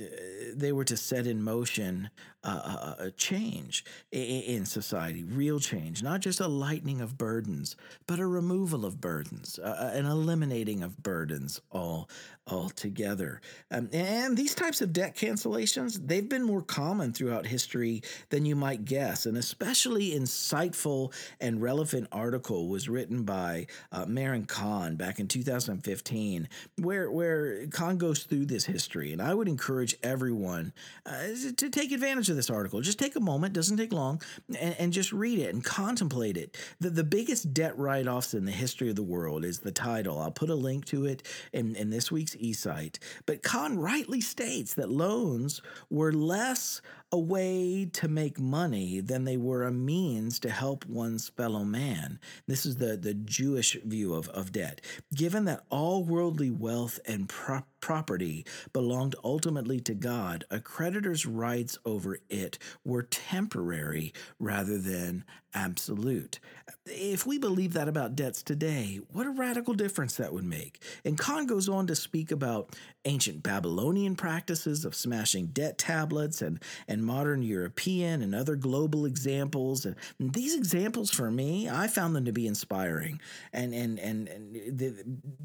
they 0.54 0.73
were 0.73 0.85
to 0.85 0.97
set 0.97 1.26
in 1.26 1.42
motion 1.42 2.11
uh, 2.45 2.95
a 2.99 3.11
change 3.12 3.85
in 4.11 4.66
society, 4.66 5.23
real 5.23 5.61
change, 5.61 6.02
not 6.02 6.21
just 6.21 6.40
a 6.40 6.49
lightening 6.49 7.00
of 7.00 7.16
burdens, 7.16 7.76
but 8.07 8.19
a 8.19 8.26
removal 8.26 8.85
of 8.85 9.00
burdens, 9.00 9.61
uh, 9.61 9.92
an 9.95 10.07
eliminating 10.07 10.83
of 10.83 11.00
burdens 11.02 11.61
all 11.71 12.09
altogether. 12.49 13.40
Um, 13.71 13.88
and 13.92 14.37
these 14.37 14.54
types 14.54 14.81
of 14.81 14.92
debt 14.92 15.14
cancellations, 15.14 16.00
they've 16.04 16.28
been 16.28 16.42
more 16.42 16.62
common 16.62 17.12
throughout 17.12 17.47
history 17.47 18.02
than 18.31 18.45
you 18.45 18.57
might 18.57 18.85
guess. 18.85 19.26
An 19.26 19.37
especially 19.37 20.11
insightful 20.11 21.14
and 21.40 21.62
relevant 21.62 22.09
article 22.11 22.69
was 22.69 22.88
written 22.88 23.23
by 23.23 23.69
uh, 23.92 24.04
Mehreen 24.07 24.49
Khan 24.49 24.97
back 25.02 25.18
in 25.18 25.26
2015, 25.26 26.49
where, 26.78 27.11
where 27.11 27.66
Khan 27.66 27.99
goes 27.99 28.23
through 28.23 28.47
this 28.47 28.64
history. 28.64 29.12
And 29.12 29.21
I 29.21 29.35
would 29.35 29.49
encourage 29.49 29.97
everyone 30.00 30.73
uh, 31.04 31.26
to 31.56 31.71
take 31.71 31.90
advantage 31.90 32.30
of 32.30 32.37
this 32.37 32.49
article. 32.49 32.80
Just 32.82 33.00
take 33.00 33.16
a 33.16 33.21
moment, 33.21 33.52
doesn't 33.52 33.78
take 33.78 33.92
long, 33.92 34.23
and, 34.61 34.76
and 34.78 34.92
just 34.92 35.12
read 35.12 35.40
it 35.40 35.52
and 35.52 35.64
contemplate 35.64 36.37
it. 36.37 36.56
The, 36.78 36.90
the 36.90 37.02
biggest 37.02 37.52
debt 37.52 37.76
write 37.76 38.06
offs 38.06 38.32
in 38.32 38.44
the 38.44 38.52
history 38.52 38.90
of 38.90 38.94
the 38.94 39.02
world 39.02 39.44
is 39.44 39.59
the 39.59 39.73
title. 39.73 40.21
I'll 40.21 40.30
put 40.30 40.50
a 40.50 40.54
link 40.54 40.85
to 40.87 41.04
it 41.04 41.25
in, 41.52 41.75
in 41.75 41.90
this 41.90 42.12
week's 42.12 42.37
eSight. 42.37 42.99
But 43.26 43.42
Khan 43.42 43.76
rightly 43.78 44.21
states 44.21 44.75
that 44.75 44.88
loans 44.88 45.61
were 45.90 46.12
less 46.12 46.80
a 47.12 47.19
way 47.19 47.85
to 47.92 48.09
make 48.09 48.40
money 48.40 49.00
than 49.00 49.25
they 49.25 49.37
were 49.37 49.64
a 49.64 49.71
means 49.71 50.38
to 50.40 50.50
help 50.50 50.87
one's 50.87 51.28
fellow 51.28 51.62
man. 51.62 52.19
This 52.49 52.64
is 52.64 52.76
the, 52.76 52.97
the 52.97 53.12
Jewish 53.12 53.76
view 53.85 54.14
of, 54.14 54.31
of 54.31 54.50
debt. 54.50 54.81
Given 55.14 55.45
that 55.45 55.64
all 55.69 56.02
worldly 56.04 56.50
wealth 56.50 56.99
and 57.04 57.28
pro- 57.28 57.64
property 57.82 58.46
belonged 58.72 59.14
ultimately 59.22 59.80
to 59.80 59.92
God, 59.92 60.44
a 60.50 60.60
creditor's 60.60 61.26
rights 61.26 61.78
over 61.84 62.18
it 62.30 62.58
were 62.84 63.02
temporary 63.02 64.14
rather 64.38 64.78
than 64.78 65.24
absolute. 65.54 66.40
If 66.86 67.26
we 67.26 67.38
believe 67.38 67.74
that 67.74 67.88
about 67.88 68.16
debts 68.16 68.42
today, 68.42 69.00
what 69.12 69.26
a 69.26 69.30
radical 69.30 69.74
difference 69.74 70.16
that 70.16 70.32
would 70.32 70.44
make. 70.44 70.82
And 71.04 71.18
Khan 71.18 71.46
goes 71.46 71.68
on 71.68 71.86
to 71.88 71.94
speak 71.94 72.32
about 72.32 72.70
ancient 73.04 73.42
Babylonian 73.42 74.16
practices 74.16 74.84
of 74.84 74.94
smashing 74.94 75.48
debt 75.48 75.76
tablets 75.76 76.40
and, 76.40 76.62
and 76.88 77.04
modern 77.04 77.42
European 77.42 78.22
and 78.22 78.34
other 78.34 78.56
global 78.56 79.04
examples. 79.04 79.84
And 79.84 79.96
these 80.18 80.56
examples 80.56 81.10
for 81.10 81.30
me, 81.30 81.68
I 81.68 81.86
found 81.86 82.16
them 82.16 82.24
to 82.24 82.32
be 82.32 82.46
inspiring. 82.46 83.20
And, 83.52 83.74
and, 83.74 83.98
and, 83.98 84.28
and 84.28 84.78
they, 84.78 84.92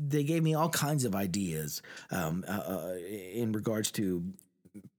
they 0.07 0.23
gave 0.23 0.43
me 0.43 0.53
all 0.53 0.69
kinds 0.69 1.03
of 1.03 1.15
ideas 1.15 1.81
um, 2.11 2.26
uh, 2.47 2.51
uh 2.51 2.95
in 3.33 3.51
regards 3.51 3.91
to 3.91 4.23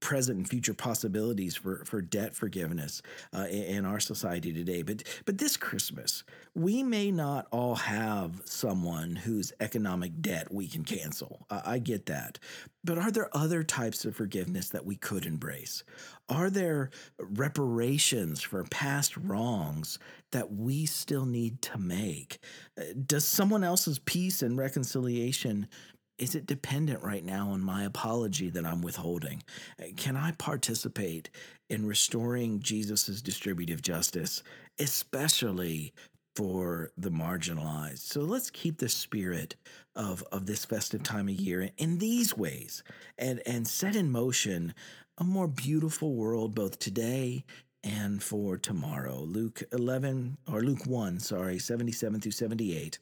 present 0.01 0.39
and 0.39 0.49
future 0.49 0.75
possibilities 0.75 1.57
for, 1.57 1.85
for 1.85 2.01
debt 2.01 2.35
forgiveness 2.35 3.03
uh, 3.35 3.47
in, 3.51 3.85
our 3.85 4.01
society 4.01 4.53
today. 4.53 4.83
But 4.83 5.05
but 5.25 5.39
this 5.39 5.57
Christmas, 5.57 6.25
we 6.55 6.83
may 6.83 7.11
not 7.11 7.47
all 7.51 7.77
have 7.77 8.43
someone 8.45 9.17
whose 9.17 9.53
economic 9.61 10.21
debt 10.21 10.53
we 10.53 10.67
can 10.67 10.85
cancel. 10.85 11.47
I 11.51 11.79
get 11.79 12.07
that. 12.07 12.39
But 12.85 12.99
are 12.99 13.11
there 13.11 13.29
other 13.37 13.63
types 13.63 14.05
of 14.05 14.17
forgiveness 14.17 14.71
that 14.71 14.85
we 14.85 14.97
could 14.97 15.27
embrace? 15.27 15.85
Are 16.29 16.51
there 16.51 16.91
reparations 17.19 18.43
for 18.43 18.65
past 18.65 19.17
wrongs 19.17 19.99
that 20.33 20.53
we 20.53 20.87
still 20.87 21.25
need 21.25 21.63
to 21.63 21.79
make? 21.79 22.39
Uh, 22.79 22.85
does 23.07 23.27
someone 23.27 23.65
else's 23.65 23.99
peace 23.99 24.43
and 24.43 24.59
reconciliation 24.59 25.69
is 26.19 26.35
it 26.35 26.47
dependent 26.47 27.03
right 27.03 27.25
now 27.25 27.51
on 27.51 27.61
my 27.61 27.85
apology 27.85 28.51
that 28.51 28.67
I'm 28.67 28.83
withholding? 28.83 29.43
Can 29.97 30.17
I 30.17 30.33
participate 30.33 31.31
in 31.71 31.87
restoring 31.87 32.61
Jesus' 32.61 33.23
distributive 33.23 33.83
justice, 33.83 34.43
especially 34.79 35.93
for 36.35 36.91
the 36.97 37.11
marginalized? 37.11 38.01
So 38.01 38.21
let's 38.21 38.51
keep 38.51 38.79
the 38.79 38.89
spirit 38.89 39.55
of, 39.95 40.25
of 40.33 40.47
this 40.47 40.65
festive 40.65 41.03
time 41.03 41.29
of 41.29 41.35
year 41.35 41.71
in 41.79 41.99
these 41.99 42.37
ways 42.37 42.83
and, 43.17 43.41
and 43.47 43.67
set 43.67 43.95
in 43.95 44.11
motion 44.11 44.75
a 45.19 45.25
more 45.25 45.49
beautiful 45.49 46.15
world 46.15 46.55
both 46.55 46.79
today 46.79 47.45
and 47.85 48.23
for 48.23 48.57
tomorrow. 48.57 49.21
Luke 49.21 49.63
11, 49.73 50.37
or 50.51 50.63
Luke 50.63 50.85
1, 50.87 51.21
sorry, 51.21 51.59
77 51.59 52.21
through 52.21 52.33
78 52.33 52.99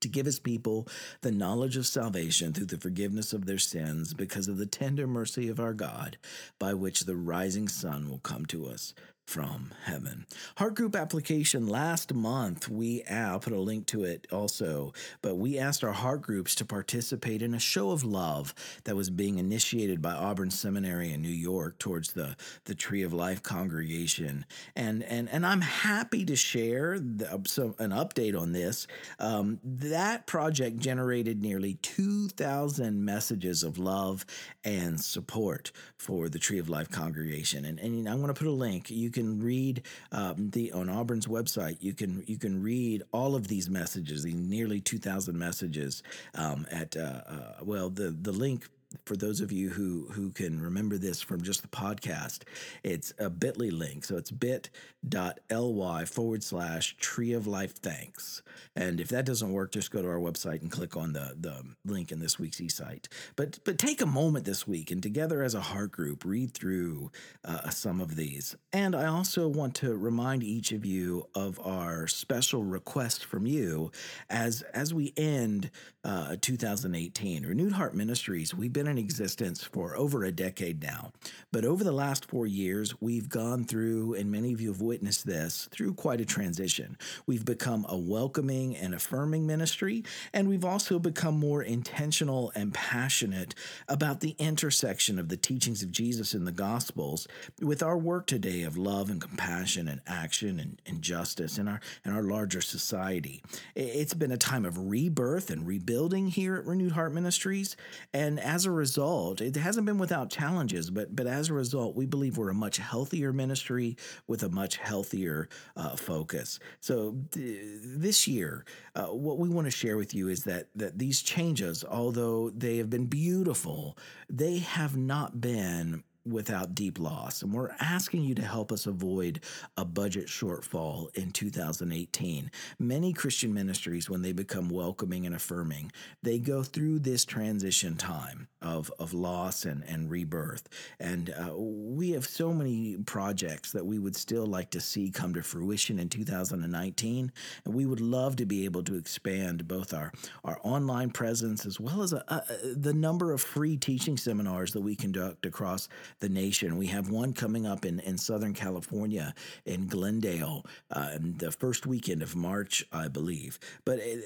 to 0.00 0.08
give 0.08 0.26
his 0.26 0.38
people 0.38 0.86
the 1.22 1.32
knowledge 1.32 1.76
of 1.76 1.86
salvation 1.86 2.52
through 2.52 2.66
the 2.66 2.78
forgiveness 2.78 3.32
of 3.32 3.46
their 3.46 3.58
sins 3.58 4.14
because 4.14 4.48
of 4.48 4.58
the 4.58 4.66
tender 4.66 5.06
mercy 5.06 5.48
of 5.48 5.60
our 5.60 5.74
God, 5.74 6.18
by 6.58 6.74
which 6.74 7.00
the 7.00 7.16
rising 7.16 7.68
sun 7.68 8.08
will 8.10 8.18
come 8.18 8.46
to 8.46 8.66
us 8.66 8.94
from 9.28 9.74
heaven. 9.84 10.24
Heart 10.56 10.74
group 10.74 10.96
application 10.96 11.66
last 11.66 12.14
month, 12.14 12.66
we 12.66 13.04
I'll 13.04 13.38
put 13.38 13.52
a 13.52 13.60
link 13.60 13.84
to 13.88 14.04
it 14.04 14.26
also, 14.32 14.94
but 15.20 15.36
we 15.36 15.58
asked 15.58 15.84
our 15.84 15.92
heart 15.92 16.22
groups 16.22 16.54
to 16.54 16.64
participate 16.64 17.42
in 17.42 17.52
a 17.52 17.58
show 17.58 17.90
of 17.90 18.04
love 18.04 18.54
that 18.84 18.96
was 18.96 19.10
being 19.10 19.38
initiated 19.38 20.00
by 20.00 20.14
Auburn 20.14 20.50
Seminary 20.50 21.12
in 21.12 21.20
New 21.20 21.28
York 21.28 21.78
towards 21.78 22.14
the, 22.14 22.36
the 22.64 22.74
Tree 22.74 23.02
of 23.02 23.12
Life 23.12 23.42
congregation. 23.42 24.46
And 24.74 25.02
and 25.02 25.28
and 25.28 25.44
I'm 25.44 25.60
happy 25.60 26.24
to 26.24 26.34
share 26.34 26.98
the, 26.98 27.42
so 27.46 27.74
an 27.78 27.90
update 27.90 28.38
on 28.38 28.52
this. 28.52 28.86
Um, 29.18 29.60
that 29.62 30.26
project 30.26 30.78
generated 30.78 31.42
nearly 31.42 31.74
2,000 31.82 33.04
messages 33.04 33.62
of 33.62 33.76
love 33.76 34.24
and 34.64 34.98
support 34.98 35.70
for 35.98 36.30
the 36.30 36.38
Tree 36.38 36.58
of 36.58 36.70
Life 36.70 36.90
congregation. 36.90 37.66
And, 37.66 37.78
and 37.78 38.08
I'm 38.08 38.16
going 38.16 38.28
to 38.28 38.34
put 38.34 38.46
a 38.46 38.52
link. 38.52 38.90
You 38.90 39.10
can 39.10 39.17
read 39.26 39.82
um, 40.12 40.50
the 40.50 40.72
on 40.72 40.88
Auburn's 40.88 41.26
website. 41.26 41.78
You 41.80 41.94
can 41.94 42.22
you 42.26 42.38
can 42.38 42.62
read 42.62 43.02
all 43.12 43.34
of 43.34 43.48
these 43.48 43.68
messages, 43.68 44.22
the 44.22 44.32
nearly 44.32 44.80
two 44.80 44.98
thousand 44.98 45.38
messages 45.38 46.02
um, 46.34 46.66
at 46.70 46.96
uh, 46.96 47.22
uh, 47.26 47.52
well 47.62 47.90
the 47.90 48.10
the 48.10 48.32
link 48.32 48.68
for 49.04 49.16
those 49.16 49.40
of 49.40 49.52
you 49.52 49.70
who 49.70 50.08
who 50.12 50.30
can 50.30 50.60
remember 50.60 50.96
this 50.96 51.20
from 51.20 51.42
just 51.42 51.62
the 51.62 51.68
podcast, 51.68 52.42
it's 52.82 53.12
a 53.18 53.28
bit.ly 53.28 53.68
link. 53.68 54.04
So 54.04 54.16
it's 54.16 54.30
bit.ly 54.30 56.04
forward 56.06 56.42
slash 56.42 56.96
tree 56.96 57.32
of 57.32 57.46
life 57.46 57.76
thanks. 57.76 58.42
And 58.74 59.00
if 59.00 59.08
that 59.08 59.26
doesn't 59.26 59.52
work, 59.52 59.72
just 59.72 59.90
go 59.90 60.00
to 60.00 60.08
our 60.08 60.18
website 60.18 60.62
and 60.62 60.70
click 60.70 60.96
on 60.96 61.12
the, 61.12 61.34
the 61.38 61.62
link 61.84 62.12
in 62.12 62.20
this 62.20 62.38
week's 62.38 62.60
eSight. 62.60 63.08
But 63.36 63.58
but 63.64 63.78
take 63.78 64.00
a 64.00 64.06
moment 64.06 64.44
this 64.44 64.66
week 64.66 64.90
and 64.90 65.02
together 65.02 65.42
as 65.42 65.54
a 65.54 65.60
heart 65.60 65.92
group, 65.92 66.24
read 66.24 66.54
through 66.54 67.10
uh, 67.44 67.68
some 67.70 68.00
of 68.00 68.16
these. 68.16 68.56
And 68.72 68.96
I 68.96 69.06
also 69.06 69.48
want 69.48 69.74
to 69.76 69.96
remind 69.96 70.42
each 70.42 70.72
of 70.72 70.86
you 70.86 71.28
of 71.34 71.60
our 71.60 72.06
special 72.06 72.64
request 72.64 73.24
from 73.24 73.46
you 73.46 73.90
as 74.30 74.62
as 74.72 74.94
we 74.94 75.12
end 75.16 75.70
uh, 76.04 76.36
2018. 76.40 77.44
Renewed 77.44 77.72
Heart 77.72 77.94
Ministries, 77.94 78.54
we've 78.54 78.72
been 78.78 78.86
in 78.86 78.96
existence 78.96 79.64
for 79.64 79.96
over 79.96 80.22
a 80.22 80.30
decade 80.30 80.80
now. 80.80 81.10
But 81.50 81.64
over 81.64 81.82
the 81.82 81.90
last 81.90 82.26
four 82.26 82.46
years, 82.46 82.94
we've 83.00 83.28
gone 83.28 83.64
through, 83.64 84.14
and 84.14 84.30
many 84.30 84.52
of 84.52 84.60
you 84.60 84.68
have 84.68 84.80
witnessed 84.80 85.26
this, 85.26 85.68
through 85.72 85.94
quite 85.94 86.20
a 86.20 86.24
transition. 86.24 86.96
We've 87.26 87.44
become 87.44 87.84
a 87.88 87.98
welcoming 87.98 88.76
and 88.76 88.94
affirming 88.94 89.48
ministry, 89.48 90.04
and 90.32 90.48
we've 90.48 90.64
also 90.64 91.00
become 91.00 91.36
more 91.36 91.60
intentional 91.60 92.52
and 92.54 92.72
passionate 92.72 93.52
about 93.88 94.20
the 94.20 94.36
intersection 94.38 95.18
of 95.18 95.28
the 95.28 95.36
teachings 95.36 95.82
of 95.82 95.90
Jesus 95.90 96.32
in 96.32 96.44
the 96.44 96.52
Gospels 96.52 97.26
with 97.60 97.82
our 97.82 97.98
work 97.98 98.28
today 98.28 98.62
of 98.62 98.76
love 98.76 99.10
and 99.10 99.20
compassion 99.20 99.88
and 99.88 100.02
action 100.06 100.60
and, 100.60 100.80
and 100.86 101.02
justice 101.02 101.58
in 101.58 101.66
our 101.66 101.80
in 102.04 102.12
our 102.12 102.22
larger 102.22 102.60
society. 102.60 103.42
It's 103.74 104.14
been 104.14 104.30
a 104.30 104.36
time 104.36 104.64
of 104.64 104.88
rebirth 104.88 105.50
and 105.50 105.66
rebuilding 105.66 106.28
here 106.28 106.54
at 106.54 106.66
Renewed 106.66 106.92
Heart 106.92 107.12
Ministries, 107.12 107.74
and 108.12 108.38
as 108.38 108.66
a 108.66 108.67
result, 108.70 109.40
it 109.40 109.56
hasn't 109.56 109.86
been 109.86 109.98
without 109.98 110.30
challenges, 110.30 110.90
but 110.90 111.14
but 111.14 111.26
as 111.26 111.48
a 111.48 111.54
result, 111.54 111.96
we 111.96 112.06
believe 112.06 112.38
we're 112.38 112.50
a 112.50 112.54
much 112.54 112.78
healthier 112.78 113.32
ministry 113.32 113.96
with 114.26 114.42
a 114.42 114.48
much 114.48 114.76
healthier 114.76 115.48
uh, 115.76 115.96
focus. 115.96 116.58
So 116.80 117.16
th- 117.32 117.58
this 117.82 118.28
year, 118.28 118.64
uh, 118.94 119.06
what 119.06 119.38
we 119.38 119.48
want 119.48 119.66
to 119.66 119.70
share 119.70 119.96
with 119.96 120.14
you 120.14 120.28
is 120.28 120.44
that 120.44 120.68
that 120.74 120.98
these 120.98 121.22
changes, 121.22 121.84
although 121.84 122.50
they 122.50 122.76
have 122.78 122.90
been 122.90 123.06
beautiful, 123.06 123.96
they 124.28 124.58
have 124.58 124.96
not 124.96 125.40
been 125.40 126.02
without 126.30 126.74
deep 126.74 126.98
loss. 126.98 127.42
And 127.42 127.52
we're 127.52 127.74
asking 127.80 128.22
you 128.22 128.34
to 128.36 128.42
help 128.42 128.72
us 128.72 128.86
avoid 128.86 129.40
a 129.76 129.84
budget 129.84 130.26
shortfall 130.26 131.14
in 131.16 131.30
2018. 131.30 132.50
Many 132.78 133.12
Christian 133.12 133.54
ministries, 133.54 134.08
when 134.08 134.22
they 134.22 134.32
become 134.32 134.68
welcoming 134.68 135.26
and 135.26 135.34
affirming, 135.34 135.92
they 136.22 136.38
go 136.38 136.62
through 136.62 137.00
this 137.00 137.24
transition 137.24 137.96
time 137.96 138.48
of, 138.60 138.92
of 138.98 139.14
loss 139.14 139.64
and, 139.64 139.84
and 139.84 140.10
rebirth. 140.10 140.68
And 140.98 141.30
uh, 141.30 141.54
we 141.56 142.10
have 142.10 142.26
so 142.26 142.52
many 142.52 142.96
projects 143.06 143.72
that 143.72 143.86
we 143.86 143.98
would 143.98 144.16
still 144.16 144.46
like 144.46 144.70
to 144.70 144.80
see 144.80 145.10
come 145.10 145.34
to 145.34 145.42
fruition 145.42 145.98
in 145.98 146.08
2019. 146.08 147.32
And 147.64 147.74
we 147.74 147.86
would 147.86 148.00
love 148.00 148.36
to 148.36 148.46
be 148.46 148.64
able 148.64 148.82
to 148.84 148.96
expand 148.96 149.68
both 149.68 149.94
our, 149.94 150.12
our 150.44 150.58
online 150.62 151.10
presence 151.10 151.66
as 151.66 151.78
well 151.78 152.02
as 152.02 152.12
a, 152.12 152.24
a, 152.28 152.42
the 152.74 152.92
number 152.92 153.32
of 153.32 153.40
free 153.40 153.76
teaching 153.76 154.16
seminars 154.16 154.72
that 154.72 154.80
we 154.80 154.96
conduct 154.96 155.46
across 155.46 155.88
the 156.20 156.28
nation. 156.28 156.76
We 156.76 156.86
have 156.88 157.10
one 157.10 157.32
coming 157.32 157.66
up 157.66 157.84
in, 157.84 158.00
in 158.00 158.18
Southern 158.18 158.54
California 158.54 159.34
in 159.64 159.86
Glendale 159.86 160.64
uh, 160.90 161.18
the 161.20 161.52
first 161.52 161.86
weekend 161.86 162.22
of 162.22 162.34
March, 162.34 162.84
I 162.92 163.08
believe. 163.08 163.58
But 163.84 163.98
it, 164.00 164.24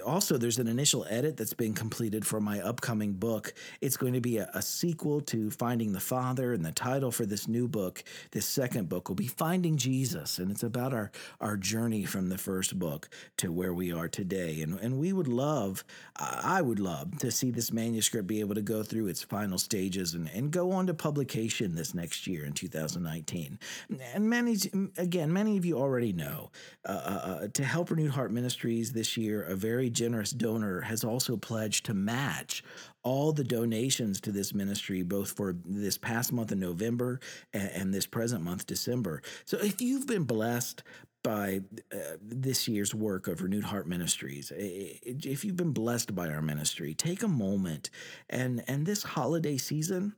uh, 0.00 0.04
also, 0.04 0.38
there's 0.38 0.58
an 0.58 0.68
initial 0.68 1.06
edit 1.08 1.36
that's 1.36 1.54
been 1.54 1.74
completed 1.74 2.26
for 2.26 2.40
my 2.40 2.60
upcoming 2.60 3.12
book. 3.12 3.52
It's 3.80 3.96
going 3.96 4.14
to 4.14 4.20
be 4.20 4.38
a, 4.38 4.50
a 4.54 4.62
sequel 4.62 5.20
to 5.22 5.50
Finding 5.50 5.92
the 5.92 6.00
Father, 6.00 6.52
and 6.52 6.64
the 6.64 6.72
title 6.72 7.10
for 7.10 7.26
this 7.26 7.48
new 7.48 7.68
book, 7.68 8.02
this 8.32 8.46
second 8.46 8.88
book, 8.88 9.08
will 9.08 9.16
be 9.16 9.26
Finding 9.26 9.76
Jesus. 9.76 10.38
And 10.38 10.50
it's 10.50 10.62
about 10.62 10.94
our, 10.94 11.10
our 11.40 11.56
journey 11.56 12.04
from 12.04 12.28
the 12.28 12.38
first 12.38 12.78
book 12.78 13.08
to 13.38 13.52
where 13.52 13.74
we 13.74 13.92
are 13.92 14.08
today. 14.08 14.62
And, 14.62 14.78
and 14.80 14.98
we 14.98 15.12
would 15.12 15.28
love, 15.28 15.84
I 16.16 16.62
would 16.62 16.80
love 16.80 17.18
to 17.18 17.30
see 17.30 17.50
this 17.50 17.72
manuscript 17.72 18.26
be 18.26 18.40
able 18.40 18.54
to 18.54 18.62
go 18.62 18.82
through 18.82 19.08
its 19.08 19.22
final 19.22 19.58
stages 19.58 20.14
and, 20.14 20.30
and 20.34 20.50
go 20.50 20.72
on 20.72 20.86
to 20.86 20.94
publication 21.18 21.74
this 21.74 21.94
next 21.94 22.28
year 22.28 22.44
in 22.44 22.52
2019. 22.52 23.58
And 24.14 24.30
many, 24.30 24.56
again, 24.96 25.32
many 25.32 25.56
of 25.56 25.64
you 25.64 25.76
already 25.76 26.12
know 26.12 26.52
uh, 26.88 26.92
uh, 26.92 26.94
uh, 26.94 27.48
to 27.54 27.64
help 27.64 27.90
Renewed 27.90 28.12
Heart 28.12 28.30
Ministries 28.30 28.92
this 28.92 29.16
year, 29.16 29.42
a 29.42 29.56
very 29.56 29.90
generous 29.90 30.30
donor 30.30 30.82
has 30.82 31.02
also 31.02 31.36
pledged 31.36 31.86
to 31.86 31.94
match 31.94 32.62
all 33.02 33.32
the 33.32 33.42
donations 33.42 34.20
to 34.20 34.30
this 34.30 34.54
ministry, 34.54 35.02
both 35.02 35.32
for 35.32 35.56
this 35.64 35.98
past 35.98 36.32
month 36.32 36.52
of 36.52 36.58
November 36.58 37.18
and, 37.52 37.68
and 37.70 37.94
this 37.94 38.06
present 38.06 38.44
month, 38.44 38.66
December. 38.66 39.20
So 39.44 39.58
if 39.58 39.80
you've 39.80 40.06
been 40.06 40.24
blessed 40.24 40.84
by 41.24 41.62
uh, 41.92 41.96
this 42.22 42.68
year's 42.68 42.94
work 42.94 43.26
of 43.26 43.42
Renewed 43.42 43.64
Heart 43.64 43.88
Ministries. 43.88 44.52
If 44.54 45.44
you've 45.44 45.56
been 45.56 45.72
blessed 45.72 46.14
by 46.14 46.28
our 46.28 46.40
ministry, 46.40 46.94
take 46.94 47.24
a 47.24 47.28
moment 47.28 47.90
and 48.30 48.62
and 48.68 48.86
this 48.86 49.02
holiday 49.02 49.56
season 49.56 50.14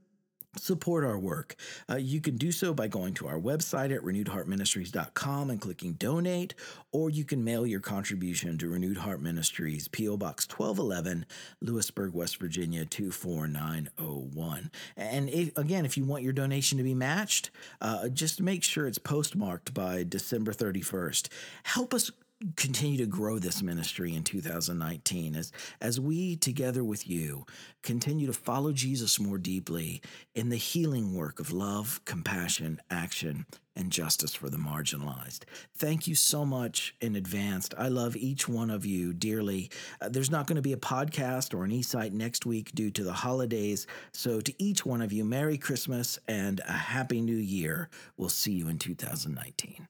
support 0.56 1.04
our 1.04 1.18
work. 1.18 1.56
Uh, 1.88 1.96
you 1.96 2.20
can 2.20 2.36
do 2.36 2.50
so 2.50 2.74
by 2.74 2.88
going 2.88 3.14
to 3.14 3.26
our 3.28 3.38
website 3.38 3.94
at 3.94 4.02
renewedheartministries.com 4.02 5.50
and 5.50 5.60
clicking 5.60 5.92
donate, 5.94 6.54
or 6.92 7.10
you 7.10 7.24
can 7.24 7.44
mail 7.44 7.66
your 7.66 7.80
contribution 7.80 8.58
to 8.58 8.68
Renewed 8.68 8.98
Heart 8.98 9.20
Ministries, 9.20 9.88
P.O. 9.88 10.16
Box 10.16 10.48
1211, 10.48 11.26
Lewisburg, 11.60 12.14
West 12.14 12.38
Virginia 12.38 12.84
24901. 12.84 14.70
And 14.96 15.28
if, 15.28 15.56
again, 15.56 15.84
if 15.84 15.96
you 15.96 16.04
want 16.04 16.22
your 16.22 16.32
donation 16.32 16.78
to 16.78 16.84
be 16.84 16.94
matched, 16.94 17.50
uh, 17.80 18.08
just 18.08 18.40
make 18.40 18.64
sure 18.64 18.86
it's 18.86 18.98
postmarked 18.98 19.72
by 19.72 20.04
December 20.04 20.52
31st. 20.52 21.28
Help 21.64 21.94
us 21.94 22.10
continue 22.56 22.96
to 22.98 23.06
grow 23.06 23.38
this 23.38 23.62
ministry 23.62 24.14
in 24.14 24.22
2019 24.22 25.36
as 25.36 25.52
as 25.80 26.00
we 26.00 26.36
together 26.36 26.82
with 26.82 27.06
you 27.06 27.44
continue 27.82 28.26
to 28.26 28.32
follow 28.32 28.72
Jesus 28.72 29.20
more 29.20 29.36
deeply 29.36 30.00
in 30.34 30.48
the 30.48 30.56
healing 30.56 31.14
work 31.14 31.38
of 31.38 31.52
love, 31.52 32.00
compassion, 32.04 32.80
action 32.90 33.44
and 33.76 33.90
justice 33.90 34.34
for 34.34 34.50
the 34.50 34.56
marginalized. 34.56 35.44
Thank 35.76 36.06
you 36.06 36.14
so 36.14 36.44
much 36.44 36.94
in 37.00 37.14
advance. 37.16 37.68
I 37.78 37.88
love 37.88 38.16
each 38.16 38.48
one 38.48 38.70
of 38.70 38.84
you 38.84 39.12
dearly. 39.12 39.70
Uh, 40.00 40.08
there's 40.08 40.30
not 40.30 40.46
going 40.46 40.56
to 40.56 40.62
be 40.62 40.72
a 40.72 40.78
podcast 40.78 41.54
or 41.54 41.64
an 41.64 41.70
eSight 41.70 42.12
next 42.12 42.44
week 42.44 42.72
due 42.74 42.90
to 42.90 43.04
the 43.04 43.12
holidays, 43.12 43.86
so 44.12 44.40
to 44.40 44.62
each 44.62 44.84
one 44.84 45.02
of 45.02 45.12
you, 45.12 45.24
Merry 45.24 45.56
Christmas 45.56 46.18
and 46.26 46.60
a 46.68 46.72
Happy 46.72 47.20
New 47.20 47.36
Year. 47.36 47.88
We'll 48.16 48.28
see 48.28 48.52
you 48.52 48.68
in 48.68 48.78
2019. 48.78 49.86